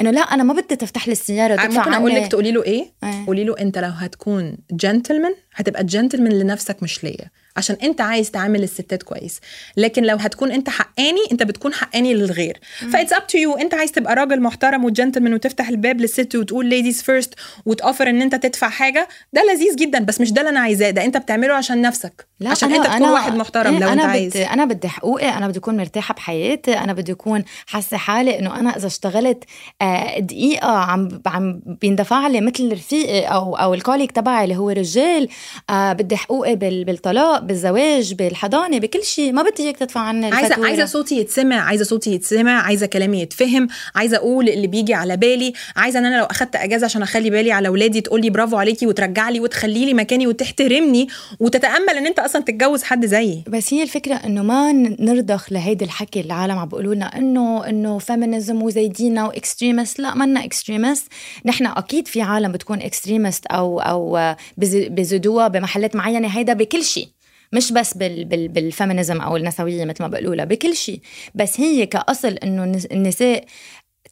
إنه 0.00 0.10
لا 0.10 0.20
أنا 0.20 0.42
ما 0.42 0.54
بدي 0.54 0.76
تفتح 0.76 1.06
لي 1.06 1.12
السيارة 1.12 1.52
وتدفع 1.52 1.68
ممكن 1.68 1.92
أقول 1.92 2.14
لك 2.14 2.26
تقولي 2.26 2.52
له 2.52 2.64
إيه؟ 2.64 2.92
إيه. 3.04 3.26
قولي 3.26 3.44
له 3.44 3.54
أنت 3.60 3.78
لو 3.78 3.88
هتكون 3.88 4.56
جنتلمان 4.70 5.34
هتبقى 5.54 5.84
جنتلمان 5.84 6.32
لنفسك 6.32 6.82
مش 6.82 7.04
ليا. 7.04 7.30
عشان 7.56 7.76
انت 7.82 8.00
عايز 8.00 8.30
تعامل 8.30 8.62
الستات 8.62 9.02
كويس. 9.02 9.40
لكن 9.76 10.02
لو 10.02 10.16
هتكون 10.16 10.52
انت 10.52 10.68
حقاني 10.70 11.20
انت 11.32 11.42
بتكون 11.42 11.74
حقاني 11.74 12.14
للغير. 12.14 12.60
ف 12.92 12.96
it's 12.96 13.12
up 13.12 13.26
to 13.26 13.38
you 13.38 13.54
انت 13.56 13.74
عايز 13.74 13.92
تبقى 13.92 14.14
راجل 14.14 14.40
محترم 14.42 14.84
وجنتلمان 14.84 15.34
وتفتح 15.34 15.68
الباب 15.68 16.00
للست 16.00 16.34
وتقول 16.36 16.66
ladies 16.66 17.02
first 17.02 17.34
وتوفر 17.66 18.10
ان 18.10 18.22
انت 18.22 18.34
تدفع 18.34 18.68
حاجة 18.68 19.08
ده 19.32 19.42
لذيذ 19.52 19.76
جدا. 19.76 19.98
بس 19.98 20.20
مش 20.20 20.32
ده 20.32 20.40
اللي 20.40 20.50
أنا 20.50 20.60
عايزاه. 20.60 20.90
ده 20.90 21.04
انت 21.04 21.16
بتعمله 21.16 21.54
عشان 21.54 21.82
نفسك. 21.82 22.26
لا 22.40 22.50
عشان 22.50 22.68
أنا 22.68 22.76
انت 22.78 22.86
تكون 22.86 22.96
أنا 22.96 23.12
واحد 23.12 23.34
محترم 23.34 23.74
إيه 23.74 23.80
لو 23.80 23.88
انت 23.88 23.98
بدي 23.98 24.06
عايز. 24.06 24.36
أنا 24.36 24.64
بدي 24.64 24.88
حقوقي. 24.88 25.28
أنا 25.28 25.48
بدي 25.48 25.58
أكون 25.58 25.76
مرتاحة 25.76 26.14
بحياتي. 26.14 26.78
أنا 26.78 26.92
بدي 26.92 27.12
أكون 27.12 27.44
حاسة 27.66 27.96
حالي 27.96 28.38
إنه 28.38 28.60
أنا 28.60 28.76
إذا 28.76 28.86
اشتغلت 28.86 29.44
آه، 29.82 30.18
دقيقة 30.18 30.68
عم 30.68 31.08
عم 31.26 31.60
بيندفع 31.80 32.26
لي 32.28 32.40
مثل 32.40 32.72
رفيقي 32.72 33.20
أو 33.22 33.56
أو 33.56 33.74
الكوليك 33.74 34.12
تبعي 34.12 34.44
اللي 34.44 34.56
هو 34.56 34.70
رجال 34.70 35.28
آه، 35.70 35.92
بدي 35.92 36.16
حقوقي 36.16 36.56
بال- 36.56 36.84
بالطلاق 36.84 37.38
بالزواج 37.46 38.14
بالحضانة 38.14 38.78
بكل 38.78 39.04
شيء. 39.04 39.32
ما 39.32 39.42
بدي 39.42 39.62
اياك 39.62 39.76
تدفع 39.76 40.00
عني 40.00 40.26
عايزه 40.26 40.40
الفاتورة. 40.46 40.66
عايزة 40.66 40.84
صوتي 40.84 41.18
يتسمع 41.18 41.56
عايزة 41.56 41.84
صوتي 41.84 42.14
يتسمع 42.14 42.62
عايزة 42.62 42.86
كلامي 42.86 43.20
يتفهم 43.20 43.68
عايزة 43.94 44.16
أقول 44.16 44.48
اللي 44.48 44.66
بيجي 44.66 44.94
على 44.94 45.16
بالي 45.16 45.52
عايزة 45.76 45.98
إن 45.98 46.06
أنا 46.06 46.16
لو 46.18 46.24
أخدت 46.24 46.56
أجازة 46.56 46.84
عشان 46.84 47.02
أخلي 47.02 47.30
بالي 47.30 47.52
على 47.52 47.68
اولادي 47.68 48.00
تقول 48.00 48.20
لي 48.20 48.30
برافو 48.30 48.56
عليكي 48.56 48.86
وترجع 48.86 49.28
لي 49.28 49.40
وتخلي 49.40 49.84
لي 49.86 49.94
مكاني 49.94 50.26
وتحترمني 50.26 51.08
وتتأمل 51.40 51.90
إن 51.96 52.06
أنت 52.06 52.18
أصلا 52.18 52.42
تتجوز 52.42 52.82
حد 52.82 53.06
زيي. 53.06 53.42
بس 53.48 53.74
هي 53.74 53.82
الفكرة 53.82 54.14
إنه 54.14 54.42
ما 54.42 54.72
نرضخ 55.00 55.52
لهيدي 55.52 55.84
الحكي 55.84 56.20
اللي 56.20 56.26
العالم 56.34 56.58
عم 56.58 56.68
بيقولوا 56.68 56.94
لنا 56.94 57.18
انه 57.18 57.68
إنه 57.68 57.98
feminism 57.98 58.62
وزايدينا 58.62 59.26
و 59.26 59.33
extremist 59.33 59.98
لا 60.00 60.14
منا 60.14 60.44
extremist 60.44 61.06
نحن 61.44 61.66
أكيد 61.66 62.08
في 62.08 62.22
عالم 62.22 62.52
بتكون 62.52 62.80
extremist 62.82 63.46
أو 63.46 63.80
أو 63.80 64.34
بز- 64.56 64.86
بزدوها 64.90 65.48
بمحلات 65.48 65.96
معينة 65.96 66.28
هيدا 66.28 66.52
بكل 66.52 66.84
شيء. 66.84 67.08
مش 67.52 67.72
بس 67.72 67.96
بال 67.96 68.24
بال 68.24 68.48
بال 68.48 68.62
feminism 68.62 69.20
أو 69.20 69.36
النسوية 69.36 69.84
مثل 69.84 70.02
ما 70.02 70.08
بيقولوا 70.08 70.34
لها 70.34 70.44
بكل 70.44 70.76
شيء. 70.76 71.00
بس 71.34 71.60
هي 71.60 71.86
كأصل 71.86 72.28
إنه 72.32 72.64
النس- 72.64 72.86
النساء 72.86 73.44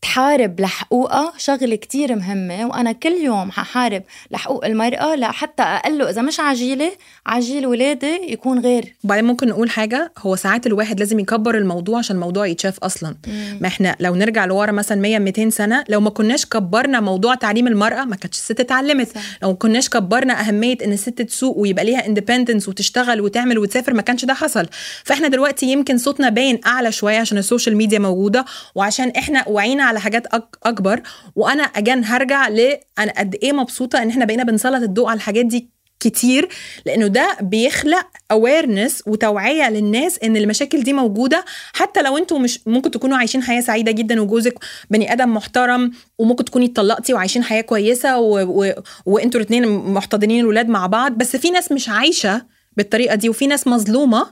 تحارب 0.05 0.61
لحقوقها. 0.61 1.33
شغلة 1.39 1.77
كتير 1.77 2.15
مهمة 2.17 2.67
وأنا 2.67 2.93
كل 2.93 3.13
يوم 3.13 3.51
ححارب 3.51 4.03
لحقوق 4.31 4.65
المرأة 4.65 5.17
لحتى 5.17 5.63
أقله 5.63 6.11
إذا 6.11 6.23
مش 6.23 6.41
عجيلة 6.41 6.93
عجيل 7.27 7.67
ولادي 7.67 8.21
يكون 8.33 8.59
غير. 8.59 8.95
وبعدين 9.05 9.25
ممكن 9.25 9.49
نقول 9.49 9.71
حاجة 9.71 10.13
هو 10.19 10.37
ساعات 10.37 10.67
الواحد 10.67 10.99
لازم 11.01 11.19
يكبر 11.19 11.59
الموضوع 11.59 11.99
عشان 11.99 12.17
الموضوع 12.17 12.47
يتشاف 12.47 12.79
أصلا. 12.79 13.15
ما 13.61 13.67
إحنا 13.69 13.97
لو 14.01 14.15
نرجع 14.15 14.45
لورا 14.45 14.73
مثلا 14.73 15.01
100 15.01 15.19
200 15.19 15.51
سنة 15.51 15.85
لو 15.89 16.01
ما 16.01 16.11
كناش 16.11 16.47
كبرنا 16.47 17.01
موضوع 17.01 17.35
تعليم 17.35 17.67
المرأة 17.67 18.05
ما 18.05 18.17
كانتش 18.17 18.39
الست 18.39 18.61
اتعلمت. 18.61 19.09
لو 19.43 19.49
ما 19.49 19.55
كناش 19.57 19.89
كبرنا 19.89 20.41
أهمية 20.41 20.77
إن 20.85 20.93
الست 20.93 21.23
تسوق 21.23 21.59
ويبقى 21.59 21.85
ليها 21.85 22.07
اندبندنس 22.07 22.69
وتشتغل 22.69 23.21
وتعمل 23.21 23.59
وتسافر 23.59 23.95
ما 23.95 24.03
كانش 24.03 24.25
ده 24.25 24.35
حصل. 24.35 24.67
فإحنا 25.05 25.29
دلوقتي 25.29 25.67
يمكن 25.67 25.99
صوتنا 25.99 26.29
باين 26.29 26.61
أعلى 26.67 26.93
شوية 26.93 27.19
عشان 27.19 27.39
ال 27.39 27.44
social 27.44 27.77
media 27.77 27.99
موجودة 27.99 28.45
وعشان 28.75 29.09
إحنا 29.09 29.49
وعينا 29.49 29.94
على 29.95 30.01
حاجات 30.01 30.27
أكبر 30.65 31.03
وأنا 31.37 31.63
again 31.63 32.05
هرجع 32.05 32.49
ل 32.49 32.77
أنا 32.99 33.13
قد 33.19 33.35
إيه 33.43 33.53
مبسوطة 33.53 34.03
إن 34.03 34.09
إحنا 34.09 34.25
بقينا 34.25 34.45
بنسلط 34.45 34.83
الضوء 34.83 35.07
على 35.09 35.17
الحاجات 35.17 35.47
دي 35.47 35.71
كتير 36.01 36.49
لأنه 36.87 37.07
ده 37.07 37.37
بيخلق 37.41 38.07
awareness 38.31 39.03
وتوعية 39.07 39.71
للناس 39.71 40.19
إن 40.19 40.37
المشاكل 40.37 40.83
دي 40.83 40.93
موجودة. 40.93 41.45
حتى 41.73 42.03
لو 42.03 42.19
أنتوا 42.19 42.39
مش 42.39 42.61
ممكن 42.67 42.91
تكونوا 42.91 43.17
عايشين 43.17 43.43
حياة 43.43 43.61
سعيدة 43.61 43.93
جدا 43.93 44.21
وجوزك 44.21 44.55
بني 44.91 45.13
آدم 45.13 45.35
محترم 45.35 45.91
وممكن 46.19 46.45
تكوني 46.45 46.67
اتطلقتي 46.67 47.15
وعايشين 47.15 47.45
حياة 47.45 47.61
كويسة 47.61 48.19
و... 48.19 48.39
و... 48.65 48.73
وأنتوا 49.07 49.41
الاثنين 49.41 49.69
محتضنين 49.69 50.41
الولاد 50.41 50.69
مع 50.69 50.87
بعض 50.87 51.13
بس 51.13 51.37
في 51.37 51.51
ناس 51.51 51.73
مش 51.73 51.89
عايشة 51.89 52.43
بالطريقة 52.77 53.15
دي 53.15 53.29
وفي 53.29 53.47
ناس 53.47 53.67
مظلومة 53.67 54.27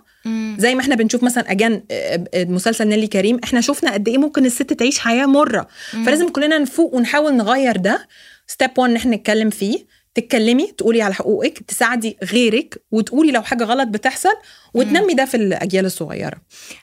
زي 0.58 0.74
ما 0.74 0.80
إحنا 0.80 0.94
بنشوف 0.94 1.22
مثلا 1.22 1.50
again 1.52 1.82
آه، 1.90 2.24
آه، 2.34 2.44
مسلسل 2.44 2.88
نيلي 2.88 3.06
كريم 3.06 3.40
إحنا 3.44 3.60
شفنا 3.60 3.92
قد 3.92 4.08
إيه 4.08 4.18
ممكن 4.18 4.44
الست 4.46 4.72
تعيش 4.72 4.98
حياة 4.98 5.26
مرة. 5.26 5.68
فلازم 6.06 6.28
كلنا 6.28 6.58
نفوق 6.58 6.94
ونحاول 6.94 7.36
نغير 7.36 7.76
ده. 7.76 8.08
step 8.46 8.70
1 8.78 8.90
إن 8.90 8.96
إحنا 8.96 9.16
نتكلم 9.16 9.50
فيه. 9.50 9.91
تتكلمي 10.14 10.66
تقولي 10.66 11.02
على 11.02 11.14
حقوقك 11.14 11.58
تساعدي 11.58 12.16
غيرك 12.24 12.82
وتقولي 12.90 13.32
لو 13.32 13.42
حاجة 13.42 13.64
غلط 13.64 13.88
بتحصل 13.88 14.34
وتنمي 14.74 15.14
ده 15.14 15.24
في 15.24 15.36
الأجيال 15.36 15.84
الصغيرة. 15.84 16.36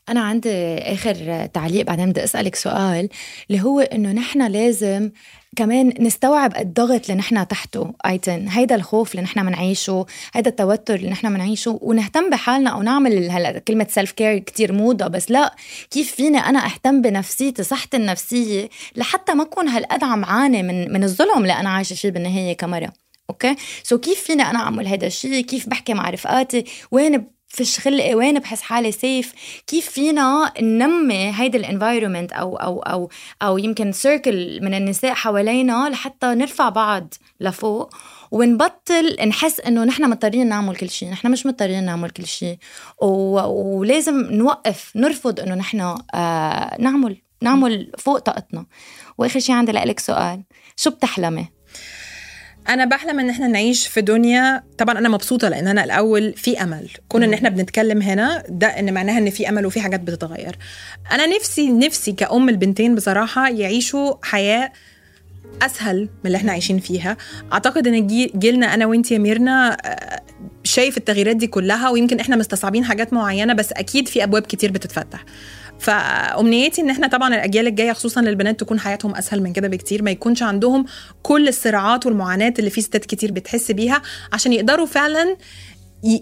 أنا 0.10 0.20
عندي 0.22 0.78
آخر 0.78 1.46
تعليق 1.46 1.86
بعدين 1.86 2.10
بدي 2.10 2.24
أسألك 2.24 2.56
سؤال 2.56 3.10
اللي 3.50 3.62
هو 3.62 3.80
إنه 3.80 4.12
نحن 4.12 4.48
لازم 4.48 5.12
كمان 5.56 5.94
نستوعب 6.00 6.58
الضغط 6.58 7.02
اللي 7.02 7.16
نحن 7.16 7.48
تحته. 7.48 7.94
أيتن 8.06 8.48
هيدا 8.48 8.76
الخوف 8.76 9.12
اللي 9.12 9.22
نحن 9.22 9.46
منعيشه 9.46 10.06
هيدا 10.34 10.50
التوتر 10.50 10.96
اللي 10.96 11.10
نحن 11.10 11.32
منعيشه 11.32 11.80
ونهتم 11.82 12.30
بحالنا 12.30 12.70
أو 12.70 12.82
نعمل 12.82 13.32
هلا 13.32 13.60
كلمة 13.60 13.88
self 13.90 14.12
care 14.12 14.38
كثير 14.38 14.74
موضة 14.74 15.08
بس 15.08 15.32
لا 15.32 15.56
كيف 15.92 16.16
فيني 16.16 16.38
أنا 16.40 16.66
أهتم 16.66 17.02
بنفسيتي 17.02 17.64
صحتي 17.64 17.98
النفسية 17.98 18.70
لحتى 18.96 19.34
ما 19.34 19.44
أكون 19.44 19.68
هالقد 19.68 20.04
عم 20.04 20.26
عاني 20.26 20.64
من 20.64 20.94
من 20.94 21.04
الظلم 21.04 21.42
اللي 21.42 21.54
أنا 21.54 21.70
عايشة 21.70 21.94
فيه 21.94 22.10
بالنهاية 22.10 22.54
كمرة؟ 22.54 22.94
okay؟ 23.30 23.56
so 23.84 23.98
so 23.98 24.00
كيف 24.00 24.24
فيني 24.24 24.44
أنا 24.44 24.60
أعمل 24.60 24.88
هذا 24.88 25.08
الشيء 25.08 25.42
كيف 25.42 25.70
بحكي 25.70 25.94
مع 25.94 26.10
رفقاتي؟ 26.10 26.64
وين 26.92 27.28
فيش 27.50 27.80
خلقي 27.80 28.16
وين 28.16 28.40
بحس 28.40 28.62
حالي 28.62 28.92
safe 28.92 29.34
كيف 29.68 29.90
فينا 29.90 30.54
ننمي 30.62 31.32
هيدا 31.36 31.60
ال 31.60 31.66
environment 31.66 32.32
أو 32.32 32.56
أو 32.56 32.80
أو 32.80 33.10
أو 33.42 33.58
يمكن 33.58 33.92
circle 33.92 34.60
من 34.62 34.74
النساء 34.74 35.14
حوالينا 35.14 35.90
لحتى 35.90 36.28
نرفع 36.28 36.70
بعض 36.70 37.14
لفوق 37.40 37.96
ونبطل 38.32 39.28
نحس 39.28 39.60
إنه 39.60 39.84
نحن 39.84 40.10
مضطرين 40.10 40.48
نعمل 40.50 40.76
كل 40.76 40.90
شيء 40.90 41.10
نحن 41.10 41.32
مش 41.32 41.46
مضطرين 41.46 41.84
نعمل 41.84 42.10
كل 42.10 42.26
شيء. 42.26 42.58
ولازم 43.02 44.20
نوقف 44.32 44.92
نرفض 44.96 45.40
إنه 45.40 45.56
نحن 45.56 45.98
آه 46.14 46.76
نعمل 46.80 47.22
نعمل 47.42 47.92
فوق 47.98 48.20
طاقتنا. 48.20 48.66
وآخر 49.18 49.40
شيء 49.40 49.56
عندي 49.56 49.72
لك 49.72 50.00
سؤال 50.00 50.44
شو 50.76 50.90
بتحلمي؟ 50.90 51.59
أنا 52.70 52.86
بحلم 52.86 53.20
إن 53.20 53.30
إحنا 53.30 53.48
نعيش 53.48 53.88
في 53.88 54.02
دنيا 54.02 54.64
طبعا 54.78 54.98
أنا 54.98 55.10
مبسوطة 55.10 55.50
لأن 55.50 55.68
أنا 55.68 55.84
الأول 55.84 56.34
في 56.34 56.64
أمل. 56.64 56.90
كون 57.10 57.24
إن 57.24 57.34
إحنا 57.34 57.50
بنتكلم 57.50 58.02
هنا 58.02 58.44
ده 58.50 58.68
إن 58.68 58.94
معناها 58.94 59.18
إن 59.18 59.30
في 59.30 59.50
أمل 59.50 59.66
وفي 59.66 59.82
حاجات 59.82 60.00
بتتغير. 60.00 60.56
أنا 61.12 61.26
نفسي 61.26 61.70
نفسي 61.70 62.12
كأم 62.12 62.50
البنتين 62.50 62.96
بصراحة 62.96 63.50
يعيشوا 63.50 64.14
حياة 64.24 64.72
أسهل 65.62 66.00
من 66.02 66.10
اللي 66.26 66.38
إحنا 66.38 66.52
عايشين 66.52 66.80
فيها. 66.80 67.18
أعتقد 67.54 67.88
إن 67.88 68.08
جيلنا 68.36 68.74
أنا 68.74 68.86
وإنت 68.86 69.12
يا 69.12 69.18
ميرنا 69.18 69.78
آه، 69.86 70.22
شايف 70.64 70.98
التغييرات 70.98 71.36
دي 71.36 71.48
كلها 71.48 71.90
ويمكن 71.90 72.20
إحنا 72.20 72.36
مستصعبين 72.36 72.86
حاجات 72.86 73.14
معينة 73.14 73.54
بس 73.54 73.72
أكيد 73.72 74.08
في 74.08 74.24
أبواب 74.24 74.42
كتير 74.42 74.72
بتتفتح. 74.72 75.26
فأمنيتي 75.80 76.82
إن 76.82 76.90
إحنا 76.90 77.08
طبعا 77.08 77.36
الأجيال 77.36 77.68
الجاية 77.68 77.92
خصوصا 77.94 78.22
للبنات 78.22 78.60
تكون 78.60 78.80
حياتهم 78.80 79.16
أسهل 79.16 79.42
من 79.44 79.54
كده 79.54 79.68
بكتير 79.68 80.04
ما 80.04 80.12
يكونش 80.12 80.44
عندهم 80.44 80.86
كل 81.24 81.48
الصراعات 81.48 82.06
والمعاناة 82.06 82.54
اللي 82.60 82.70
في 82.70 82.82
ستات 82.82 83.06
كتير 83.06 83.32
بتحس 83.32 83.72
بيها 83.72 84.02
عشان 84.34 84.54
يقدروا 84.54 84.86
فعلا 84.86 85.38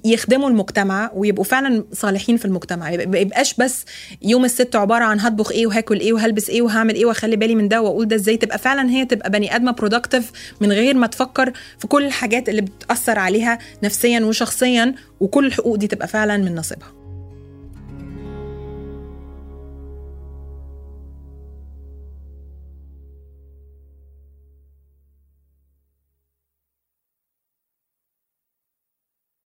يخدموا 0.06 0.50
المجتمع 0.50 1.12
ويبقوا 1.13 1.43
فعلا 1.43 1.84
صالحين 1.93 2.38
في 2.38 2.46
المجتمع. 2.46 2.89
ما 2.89 3.17
يبقاش 3.17 3.54
بس 3.54 3.86
يوم 4.22 4.46
الست 4.46 4.76
عبارة 4.76 5.04
عن 5.04 5.20
هطبخ 5.20 5.52
إيه 5.52 5.67
وهاكل 5.67 6.00
إيه 6.00 6.13
وهلبس 6.13 6.50
إيه 6.50 6.62
وهعمل 6.62 6.96
إيه 6.96 7.06
وأخلي 7.06 7.36
بالي 7.36 7.56
من 7.56 7.67
ده 7.67 7.82
وأقول 7.82 8.08
ده 8.08 8.15
إزاي 8.15 8.38
تبقى 8.38 8.58
فعلا 8.58 8.89
هي 8.89 9.06
تبقى 9.06 9.30
بني 9.30 9.56
آدمة 9.56 9.72
برودكتيف 9.72 10.32
من 10.62 10.72
غير 10.72 10.96
ما 10.96 11.08
تفكر 11.08 11.54
في 11.80 11.88
كل 11.88 12.06
الحاجات 12.06 12.50
اللي 12.50 12.62
بتأثر 12.62 13.20
عليها 13.20 13.60
نفسيا 13.84 14.20
وشخصيا 14.20 14.96
وكل 15.20 15.46
الحقوق 15.46 15.76
دي 15.76 15.88
تبقى 15.88 16.08
فعلا 16.08 16.38
من 16.38 16.56
نصيبها. 16.56 16.96